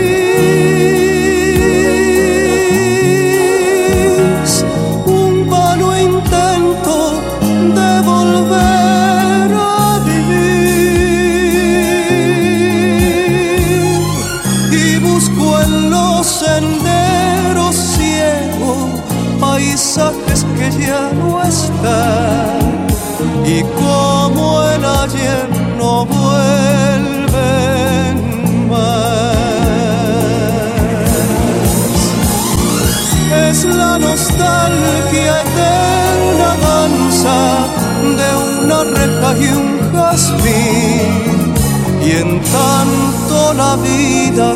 [42.52, 44.54] tanto la vida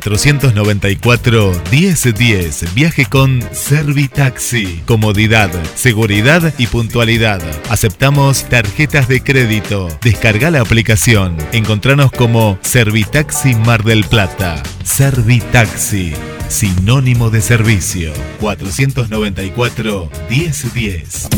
[0.00, 2.74] 494 1010.
[2.74, 4.82] Viaje con Servitaxi.
[4.86, 7.40] Comodidad, seguridad y puntualidad.
[7.68, 9.88] Aceptamos tarjetas de crédito.
[10.02, 11.36] Descarga la aplicación.
[11.52, 14.62] Encontranos como Servitaxi Mar del Plata.
[14.82, 16.14] Servitaxi.
[16.48, 18.12] Sinónimo de servicio.
[18.40, 21.28] 494 1010.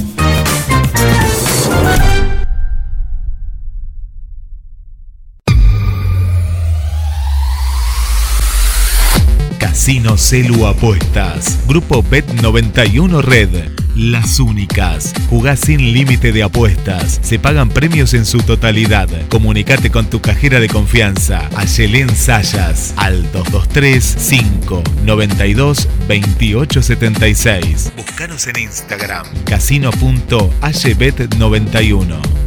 [9.72, 11.58] Casino Celu Apuestas.
[11.66, 13.70] Grupo Bet91 Red.
[13.96, 15.14] Las únicas.
[15.30, 17.18] Jugás sin límite de apuestas.
[17.22, 19.08] Se pagan premios en su totalidad.
[19.30, 21.48] Comunicate con tu cajera de confianza.
[21.56, 22.92] Ayelén Sayas.
[22.98, 27.94] Al 223 5 92 2876.
[27.96, 29.24] Búscanos en Instagram.
[29.46, 32.41] Casino.aybet91.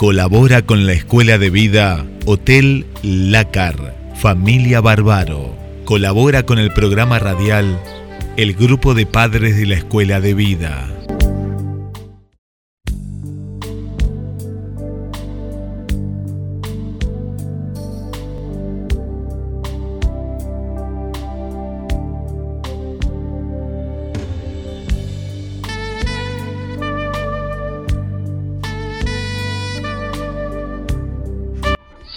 [0.00, 5.54] Colabora con la Escuela de Vida Hotel Lácar, Familia Barbaro.
[5.84, 7.78] Colabora con el programa radial
[8.38, 10.99] El Grupo de Padres de la Escuela de Vida.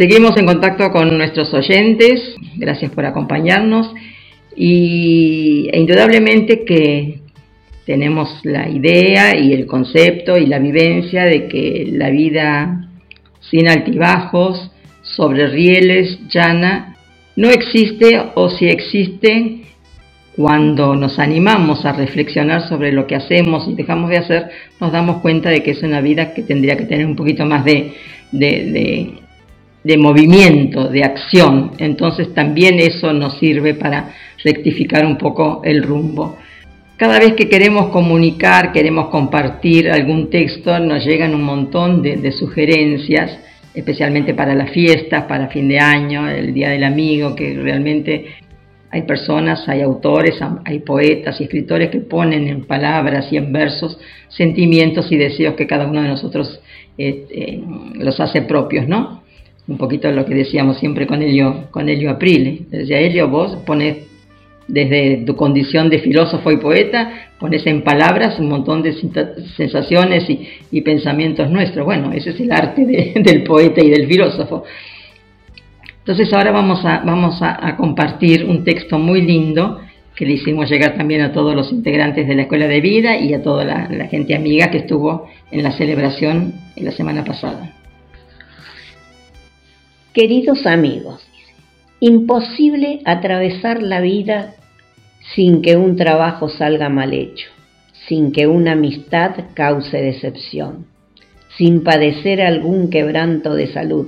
[0.03, 3.89] Seguimos en contacto con nuestros oyentes, gracias por acompañarnos.
[4.53, 7.21] Y e indudablemente que
[7.85, 12.85] tenemos la idea y el concepto y la vivencia de que la vida
[13.49, 14.71] sin altibajos,
[15.03, 16.97] sobre rieles, llana,
[17.37, 19.61] no existe o si existe,
[20.35, 24.49] cuando nos animamos a reflexionar sobre lo que hacemos y dejamos de hacer,
[24.81, 27.63] nos damos cuenta de que es una vida que tendría que tener un poquito más
[27.63, 27.93] de,
[29.97, 31.71] movimiento, de acción.
[31.77, 34.13] Entonces también eso nos sirve para
[34.43, 36.38] rectificar un poco el rumbo.
[36.95, 43.39] Cada vez que queremos comunicar, queremos compartir algún texto, nos llegan un montón de, sugerencias,
[43.73, 48.36] especialmente para las fiestas, para fin de año, el Día del Amigo, que realmente
[48.91, 53.97] hay personas, hay autores, hay poetas y escritores que ponen en palabras y en versos
[54.29, 56.61] sentimientos y deseos que cada uno de nosotros
[56.95, 57.63] eh, eh,
[57.95, 59.22] los hace propios, ¿no?
[59.68, 62.64] Un poquito lo que decíamos siempre con Elio, con Elio Aprile.
[62.70, 63.97] Desde Elio vos pones
[64.68, 68.93] desde tu condición de filósofo y poeta, pones en palabras un montón de
[69.55, 71.86] sensaciones y, pensamientos nuestros.
[71.86, 72.86] Bueno, ese es el arte
[73.16, 74.64] del poeta y del filósofo.
[75.99, 79.80] Entonces ahora vamos a, vamos a, compartir un texto muy lindo
[80.16, 83.34] que le hicimos llegar también a todos los integrantes de la Escuela de Vida y
[83.34, 87.82] a toda la, la gente amiga que estuvo en la celebración en la semana pasada.
[90.14, 91.26] Queridos amigos,
[91.99, 94.53] imposible atravesar la vida
[95.34, 97.47] sin que un trabajo salga mal hecho,
[98.07, 100.86] sin que una amistad cause decepción,
[101.57, 104.07] sin padecer algún quebranto de salud,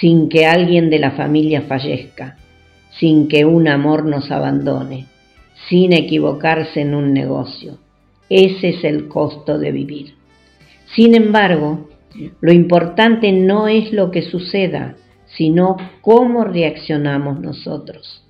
[0.00, 2.36] sin que alguien de la familia fallezca,
[3.00, 5.06] sin que un amor nos abandone,
[5.68, 7.78] sin equivocarse en un negocio.
[8.30, 10.14] Ese es el costo de vivir.
[10.94, 11.88] Sin embargo,
[12.40, 14.94] lo importante no es lo que suceda,
[15.38, 18.24] sino cómo reaccionamos nosotros.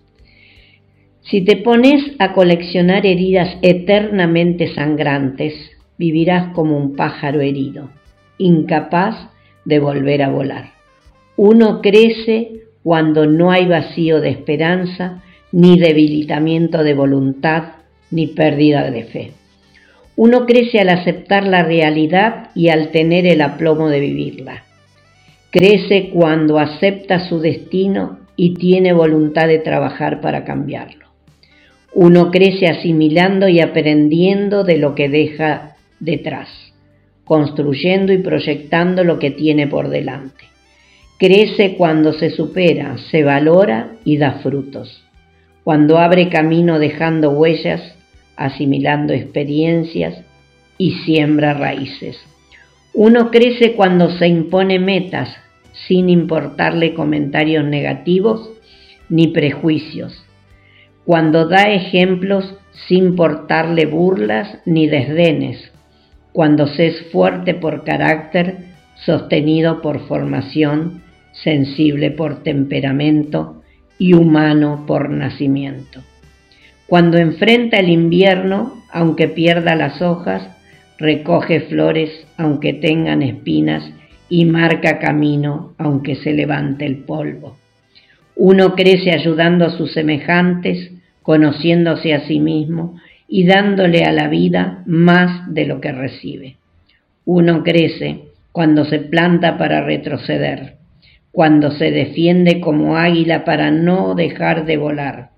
[1.22, 5.54] Si te pones a coleccionar heridas eternamente sangrantes,
[5.96, 7.90] vivirás como un pájaro herido,
[8.36, 9.30] incapaz
[9.64, 10.72] de volver a volar.
[11.36, 17.64] Uno crece cuando no hay vacío de esperanza, ni debilitamiento de voluntad,
[18.10, 19.32] ni pérdida de fe.
[20.16, 24.64] Uno crece al aceptar la realidad y al tener el aplomo de vivirla.
[25.50, 31.06] Crece cuando acepta su destino y tiene voluntad de trabajar para cambiarlo.
[31.94, 36.48] Uno crece asimilando y aprendiendo de lo que deja detrás,
[37.24, 40.44] construyendo y proyectando lo que tiene por delante.
[41.18, 45.02] Crece cuando se supera, se valora y da frutos.
[45.64, 47.96] Cuando abre camino dejando huellas,
[48.36, 50.22] asimilando experiencias
[50.76, 52.18] y siembra raíces.
[52.94, 55.36] Uno crece cuando se impone metas
[55.86, 58.50] sin importarle comentarios negativos
[59.08, 60.24] ni prejuicios,
[61.04, 62.54] cuando da ejemplos
[62.86, 65.72] sin importarle burlas ni desdenes,
[66.32, 68.58] cuando se es fuerte por carácter,
[68.96, 73.62] sostenido por formación, sensible por temperamento
[73.98, 76.02] y humano por nacimiento.
[76.86, 80.57] Cuando enfrenta el invierno, aunque pierda las hojas,
[80.98, 83.88] recoge flores aunque tengan espinas
[84.28, 87.56] y marca camino aunque se levante el polvo.
[88.36, 90.92] Uno crece ayudando a sus semejantes,
[91.22, 92.96] conociéndose a sí mismo
[93.26, 96.56] y dándole a la vida más de lo que recibe.
[97.24, 100.76] Uno crece cuando se planta para retroceder,
[101.32, 105.30] cuando se defiende como águila para no dejar de volar,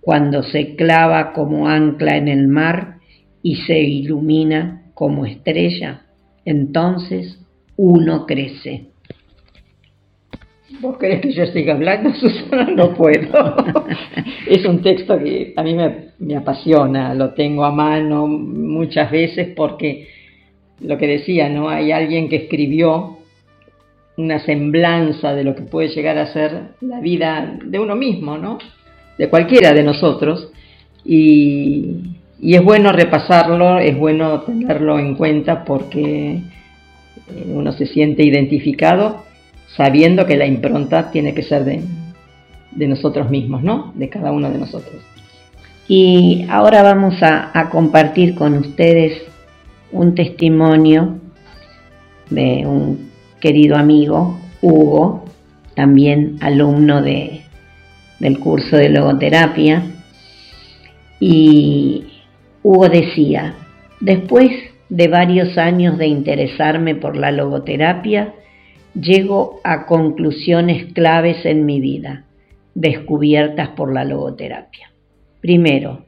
[0.00, 2.96] cuando se clava como ancla en el mar
[3.42, 6.02] y se ilumina como estrella,
[6.44, 7.36] entonces
[7.76, 8.90] uno crece.
[10.80, 12.66] ¿Vos querés que yo siga hablando, Susana?
[12.66, 13.56] No puedo.
[14.46, 20.06] es un texto que a mí me, apasiona, lo tengo a mano muchas veces porque
[20.78, 21.68] lo que decía, ¿no?
[21.68, 23.18] Hay alguien que escribió
[24.16, 28.58] una semblanza de lo que puede llegar a ser la vida de uno mismo, ¿no?
[29.18, 30.52] De cualquiera de nosotros.
[31.04, 38.24] Y, y es bueno repasarlo, es bueno tenerlo en cuenta porque eh, uno se siente
[38.24, 39.24] identificado
[39.76, 41.84] sabiendo que la impronta tiene que ser de,
[42.88, 43.92] nosotros mismos, ¿no?
[43.94, 44.96] De cada uno de nosotros.
[45.86, 49.22] Y ahora vamos a, compartir con ustedes
[49.92, 51.18] un testimonio
[52.28, 53.08] de un
[53.40, 55.26] querido amigo, Hugo,
[55.76, 57.42] también alumno de,
[58.18, 59.84] del curso de logoterapia.
[61.20, 62.11] Y
[62.62, 63.54] Hugo decía,
[64.00, 64.50] después
[64.88, 68.34] de varios años de interesarme por la logoterapia,
[68.94, 72.24] llego a conclusiones claves en mi vida,
[72.74, 74.92] descubiertas por la logoterapia.
[75.40, 76.04] Primero,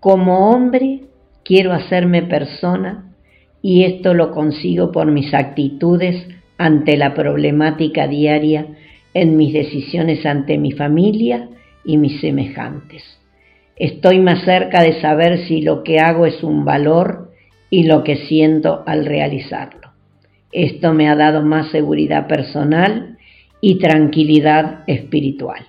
[0.00, 1.00] como hombre
[1.44, 3.12] quiero hacerme persona
[3.62, 6.26] y esto lo consigo por mis actitudes
[6.56, 8.66] ante la problemática diaria
[9.12, 11.48] en mis decisiones ante mi familia
[11.84, 13.19] y mis semejantes.
[13.80, 17.32] Estoy más cerca de saber si lo que hago es un valor
[17.70, 19.92] y lo que siento al realizarlo.
[20.52, 23.16] Esto me ha dado más seguridad personal
[23.62, 25.66] y tranquilidad espiritual.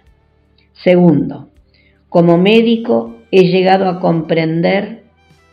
[0.84, 1.51] Segundo,
[2.09, 5.03] como médico he llegado a comprender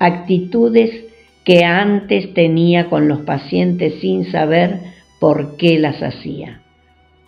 [0.01, 1.05] actitudes
[1.45, 4.81] que antes tenía con los pacientes sin saber
[5.21, 6.61] por qué las hacía.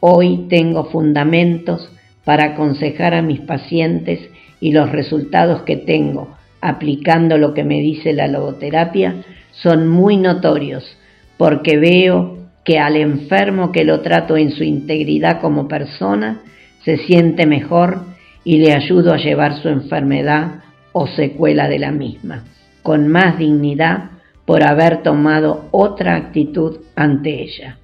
[0.00, 1.88] Hoy tengo fundamentos
[2.24, 4.18] para aconsejar a mis pacientes
[4.60, 9.16] y los resultados que tengo aplicando lo que me dice la logoterapia
[9.52, 10.96] son muy notorios
[11.36, 16.42] porque veo que al enfermo que lo trato en su integridad como persona,
[16.84, 18.02] se siente mejor
[18.44, 22.44] y le ayudo a llevar su enfermedad o secuela de la misma,
[22.82, 24.10] con más dignidad
[24.44, 27.78] por haber tomado otra actitud ante ella.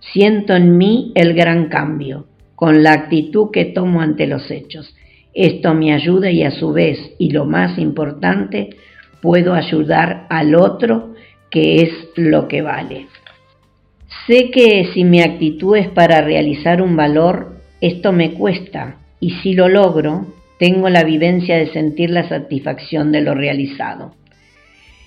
[0.00, 4.94] Siento en mí el gran cambio, con la actitud que tomo ante los hechos.
[5.38, 8.70] Esto me ayuda y a su vez, y lo más importante,
[9.22, 11.14] puedo ayudar al otro
[11.48, 13.06] que es lo que vale.
[14.26, 19.54] Sé que si mi actitud es para realizar un valor, esto me cuesta y si
[19.54, 20.26] lo logro,
[20.58, 24.16] tengo la vivencia de sentir la satisfacción de lo realizado.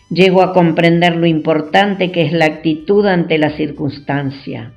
[0.10, 4.72] Llego a comprender lo importante que es la actitud ante la circunstancia.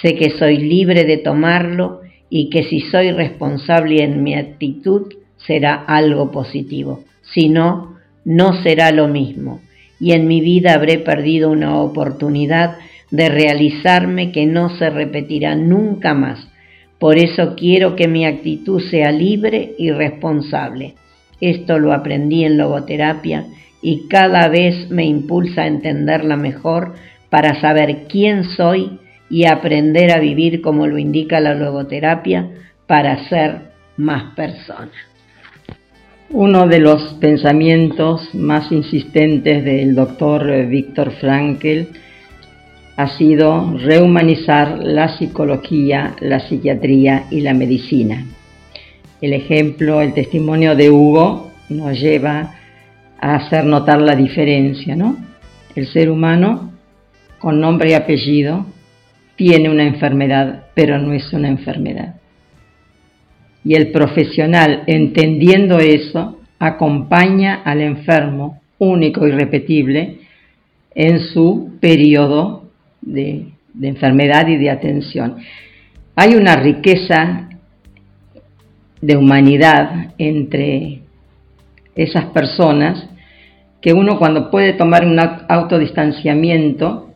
[0.00, 5.74] Sé que soy libre de tomarlo y que si soy responsable en mi actitud será
[5.74, 7.04] algo positivo.
[7.34, 9.60] Si no, no será lo mismo
[9.98, 12.76] y en mi vida habré perdido una oportunidad
[13.10, 16.48] de realizarme que no se repetirá nunca más.
[16.98, 20.94] Por eso quiero que mi actitud sea libre y responsable.
[21.40, 23.46] Esto lo aprendí en logoterapia
[23.82, 26.94] y cada vez me impulsa a entenderla mejor
[27.30, 28.98] para saber quién soy
[29.28, 32.48] y aprender a vivir como lo indica la logoterapia
[32.86, 34.92] para ser más persona.
[36.30, 41.88] Uno de los pensamientos más insistentes del doctor Víctor Frankl
[42.96, 48.26] ha sido rehumanizar la psicología, la psiquiatría y la medicina.
[49.20, 52.54] El ejemplo, el testimonio de Hugo nos lleva
[53.20, 55.16] a hacer notar la diferencia, ¿no?
[55.74, 56.72] El ser humano,
[57.38, 58.66] con nombre y apellido,
[59.36, 62.16] tiene una enfermedad, pero no es una enfermedad.
[63.64, 70.18] Y el profesional, entendiendo eso, acompaña al enfermo, único y repetible,
[70.94, 72.70] en su periodo
[73.02, 75.36] de, enfermedad y de atención.
[76.14, 77.50] Hay una riqueza
[79.02, 81.02] de humanidad entre
[81.94, 83.08] esas personas
[83.82, 87.10] que uno cuando puede tomar un autodistanciamiento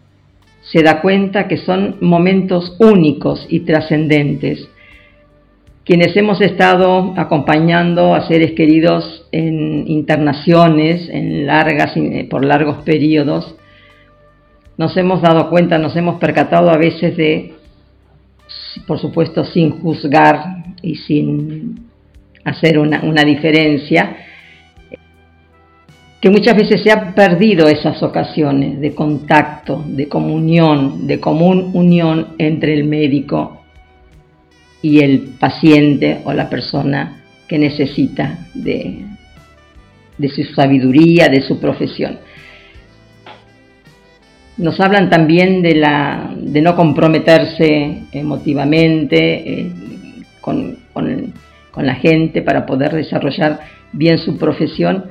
[0.72, 4.68] se da cuenta que son momentos únicos y trascendentes.
[5.84, 13.56] Quienes hemos estado acompañando a seres queridos en internaciones, en largas, eh, por largos periodos,
[14.76, 17.54] nos hemos dado cuenta, nos hemos percatado a veces de,
[18.86, 20.44] por supuesto, sin juzgar
[20.82, 21.90] y sin
[22.44, 24.16] hacer una, una diferencia,
[26.20, 32.34] que muchas veces se han perdido esas ocasiones de contacto, de comunión, de común unión
[32.38, 33.62] entre el médico
[34.82, 39.04] y el paciente o la persona que necesita de,
[40.20, 42.18] de su sabiduría, de su profesión.
[44.58, 49.18] nos hablan también de, la, de no comprometerse emotivamente
[49.60, 49.72] eh,
[50.40, 50.78] con,
[51.76, 53.60] la gente para poder desarrollar
[53.92, 55.04] bien su profesión.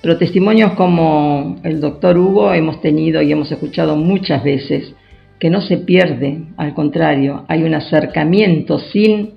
[0.00, 4.94] Pero testimonios como el doctor Hugo hemos tenido y hemos escuchado muchas veces
[5.38, 9.34] que no se pierde, al contrario, hay un acercamiento sin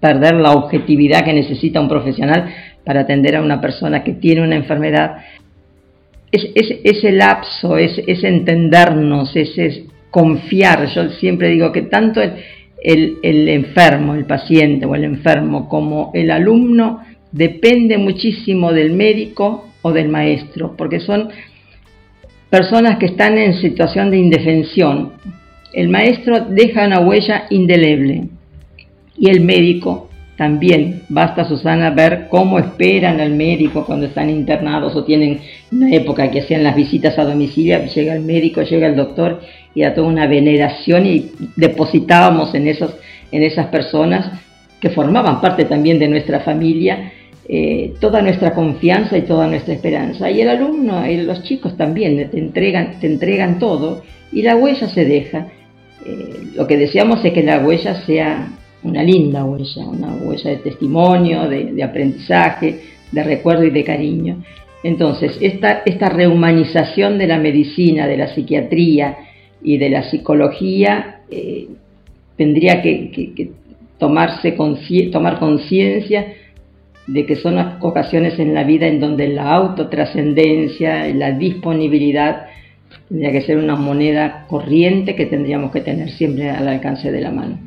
[0.00, 2.52] perder la objetividad que necesita un profesional
[2.84, 5.18] para atender a una persona que tiene una enfermedad
[6.34, 10.86] es, ese lapso, es, entendernos, ese confiar.
[10.88, 16.30] Yo siempre digo que tanto el, el, enfermo, el paciente o el enfermo como el
[16.30, 17.00] alumno
[17.32, 21.28] depende muchísimo del médico o del maestro, porque son
[22.48, 25.12] personas que están en situación de indefensión.
[25.74, 28.28] El maestro deja una huella indeleble
[29.18, 30.08] y el médico
[30.38, 36.30] también basta, Susana, ver cómo esperan al médico cuando están internados o tienen una época
[36.30, 39.42] que hacían las visitas a domicilio, llega el médico, llega el doctor
[39.74, 42.94] y a toda una veneración y depositábamos en, esos,
[43.32, 44.40] en esas personas
[44.80, 47.12] que formaban parte también de nuestra familia
[47.46, 50.30] eh, toda nuestra confianza y toda nuestra esperanza.
[50.30, 54.88] Y el alumno, y los chicos también te entregan, te entregan todo y la huella
[54.88, 55.48] se deja.
[56.06, 58.48] Eh, lo que deseamos es que la huella sea
[58.82, 62.80] una linda huella, una huella de testimonio, de, aprendizaje,
[63.12, 64.42] de recuerdo y de cariño.
[64.82, 69.16] Entonces, esta, esta rehumanización de la medicina, de la psiquiatría
[69.62, 71.68] y de la psicología eh,
[72.36, 73.50] tendría que,
[73.98, 74.52] tomarse
[75.10, 76.26] tomar conciencia
[77.06, 82.46] de que son ocasiones en la vida en donde la autotrascendencia, la disponibilidad,
[83.08, 87.30] tendría que ser una moneda corriente que tendríamos que tener siempre al alcance de la
[87.30, 87.58] mano.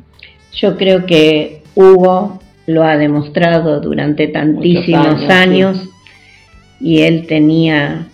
[0.54, 5.88] Yo creo que Hugo lo ha demostrado durante tantísimos años,
[6.80, 8.06] y él tenía,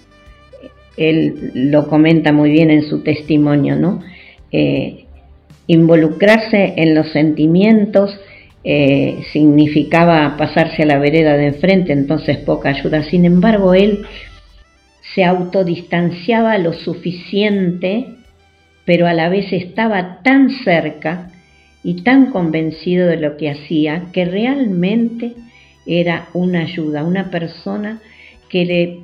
[0.96, 4.00] él lo comenta muy bien en su testimonio, ¿no?
[4.52, 5.04] Eh,
[5.66, 8.18] involucrarse en los sentimientos
[8.64, 13.02] eh, significaba pasarse a la vereda de enfrente, entonces poca ayuda.
[13.04, 14.06] Sin embargo, él
[15.14, 18.06] se autodistanciaba lo suficiente,
[18.86, 21.30] pero a la vez estaba tan cerca
[21.82, 25.34] y tan convencido de lo que hacía que realmente
[25.86, 28.00] era una ayuda, una persona
[28.48, 28.98] que le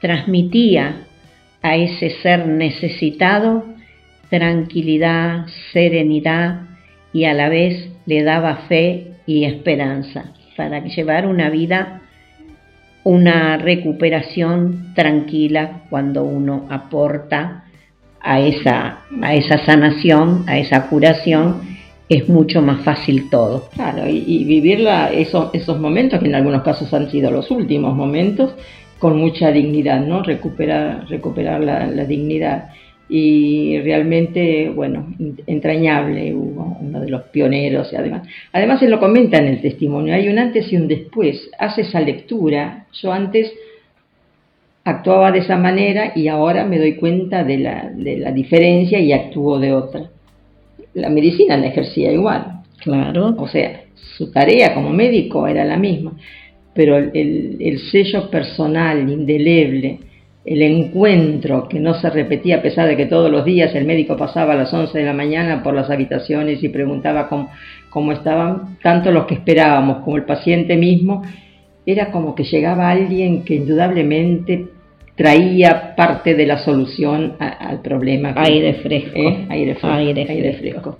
[0.00, 1.06] transmitía
[1.62, 3.64] a ese ser necesitado
[4.28, 6.62] tranquilidad, serenidad
[7.12, 12.02] y a la vez le daba fe y esperanza para llevar una vida,
[13.04, 17.64] una recuperación tranquila cuando uno aporta
[18.20, 21.72] a esa, a esa sanación, a esa curación
[22.08, 23.68] es mucho más fácil todo.
[23.74, 28.54] Claro, y, vivir esos momentos, que en algunos casos han sido los últimos momentos,
[28.98, 30.22] con mucha dignidad, ¿no?
[30.22, 32.68] Recuperar, recuperar la, dignidad.
[33.14, 35.14] Y realmente, bueno,
[35.46, 37.92] entrañable, Hugo, uno de los pioneros.
[37.92, 41.50] Y además, además, él lo comenta en el testimonio, hay un antes y un después.
[41.58, 42.86] Hace esa lectura.
[42.92, 43.52] Yo antes
[44.84, 49.12] actuaba de esa manera y ahora me doy cuenta de la, de la diferencia y
[49.12, 50.08] actúo de otra
[50.94, 52.62] la medicina la ejercía igual.
[52.78, 53.34] Claro.
[53.38, 56.16] O sea, su tarea como médico era la misma,
[56.74, 59.98] pero el, sello personal, indeleble,
[60.44, 64.16] el encuentro que no se repetía a pesar de que todos los días el médico
[64.16, 67.50] pasaba a las 11 de la mañana por las habitaciones y preguntaba cómo,
[67.90, 71.22] cómo estaban, tanto los que esperábamos como el paciente mismo,
[71.86, 74.66] era como que llegaba alguien que indudablemente
[75.16, 78.34] traía parte de la solución al problema.
[78.36, 79.10] aire fresco.
[79.14, 79.46] ¿Eh?
[79.48, 79.96] Aire fresco.
[79.96, 80.98] Aire, fresco.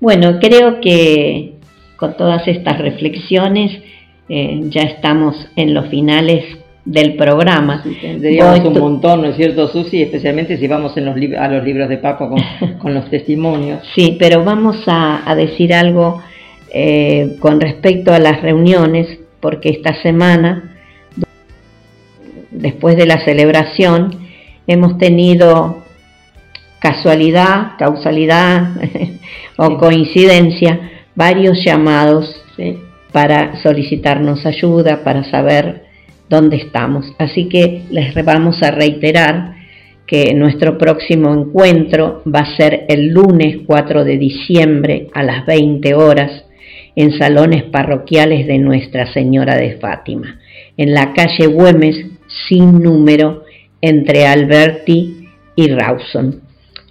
[0.00, 1.54] Bueno, creo que
[1.96, 3.82] con todas estas reflexiones
[4.28, 6.44] eh, ya estamos en los finales
[6.84, 7.82] del programa.
[8.00, 10.02] tendríamos un montón, ¿no es cierto, Susi?
[10.02, 12.34] Especialmente si vamos en los a los libros de Paco
[12.78, 13.82] con, los testimonios.
[13.94, 16.22] Sí, pero vamos a, decir algo
[16.72, 20.70] eh, con respecto a las reuniones, porque esta semana
[22.50, 24.10] después de la celebración,
[24.66, 25.82] hemos tenido
[26.78, 28.70] casualidad, causalidad
[29.56, 32.36] o coincidencia, varios llamados
[33.12, 35.84] para solicitarnos ayuda, para saber
[36.30, 37.12] dónde estamos.
[37.18, 39.56] Así que les vamos a reiterar
[40.06, 45.94] que nuestro próximo encuentro va a ser el lunes 4 de diciembre a las 20
[45.94, 46.44] horas
[46.96, 50.40] en salones parroquiales de Nuestra Señora de Fátima,
[50.76, 52.06] en la calle Güemes
[52.48, 53.44] sin número
[53.80, 56.40] entre Alberti y Rawson.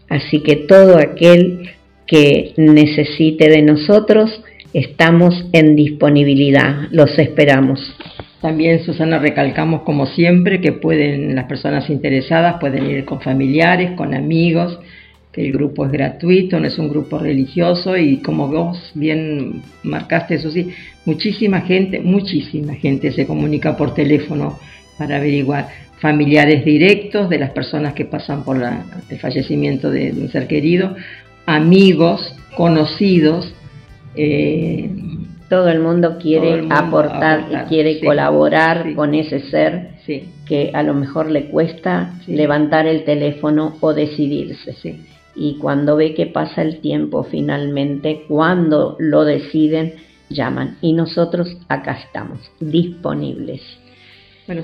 [0.09, 1.69] Así que todo aquel
[2.07, 4.41] que necesite de nosotros,
[4.73, 7.79] estamos en disponibilidad, los esperamos.
[8.41, 14.13] También, Susana, recalcamos como siempre que pueden las personas interesadas pueden ir con familiares, con
[14.13, 14.79] amigos,
[15.33, 20.35] que el grupo es gratuito, no es un grupo religioso y como vos bien marcaste,
[20.35, 20.69] eso sí,
[21.05, 24.57] muchísima gente, muchísima gente se comunica por teléfono
[24.97, 25.67] para averiguar
[25.99, 28.57] familiares directos de las personas que pasan por
[29.09, 30.95] el fallecimiento de, un ser querido,
[31.45, 33.53] amigos, conocidos.
[34.15, 34.89] Eh,
[35.49, 39.89] todo el mundo quiere aportar, y quiere colaborar con ese ser
[40.45, 44.73] que a lo mejor le cuesta levantar el teléfono o decidirse
[45.39, 49.93] y cuando ve que pasa el tiempo finalmente, cuando lo deciden,
[50.29, 50.77] llaman.
[50.81, 53.61] Y nosotros acá estamos, disponibles.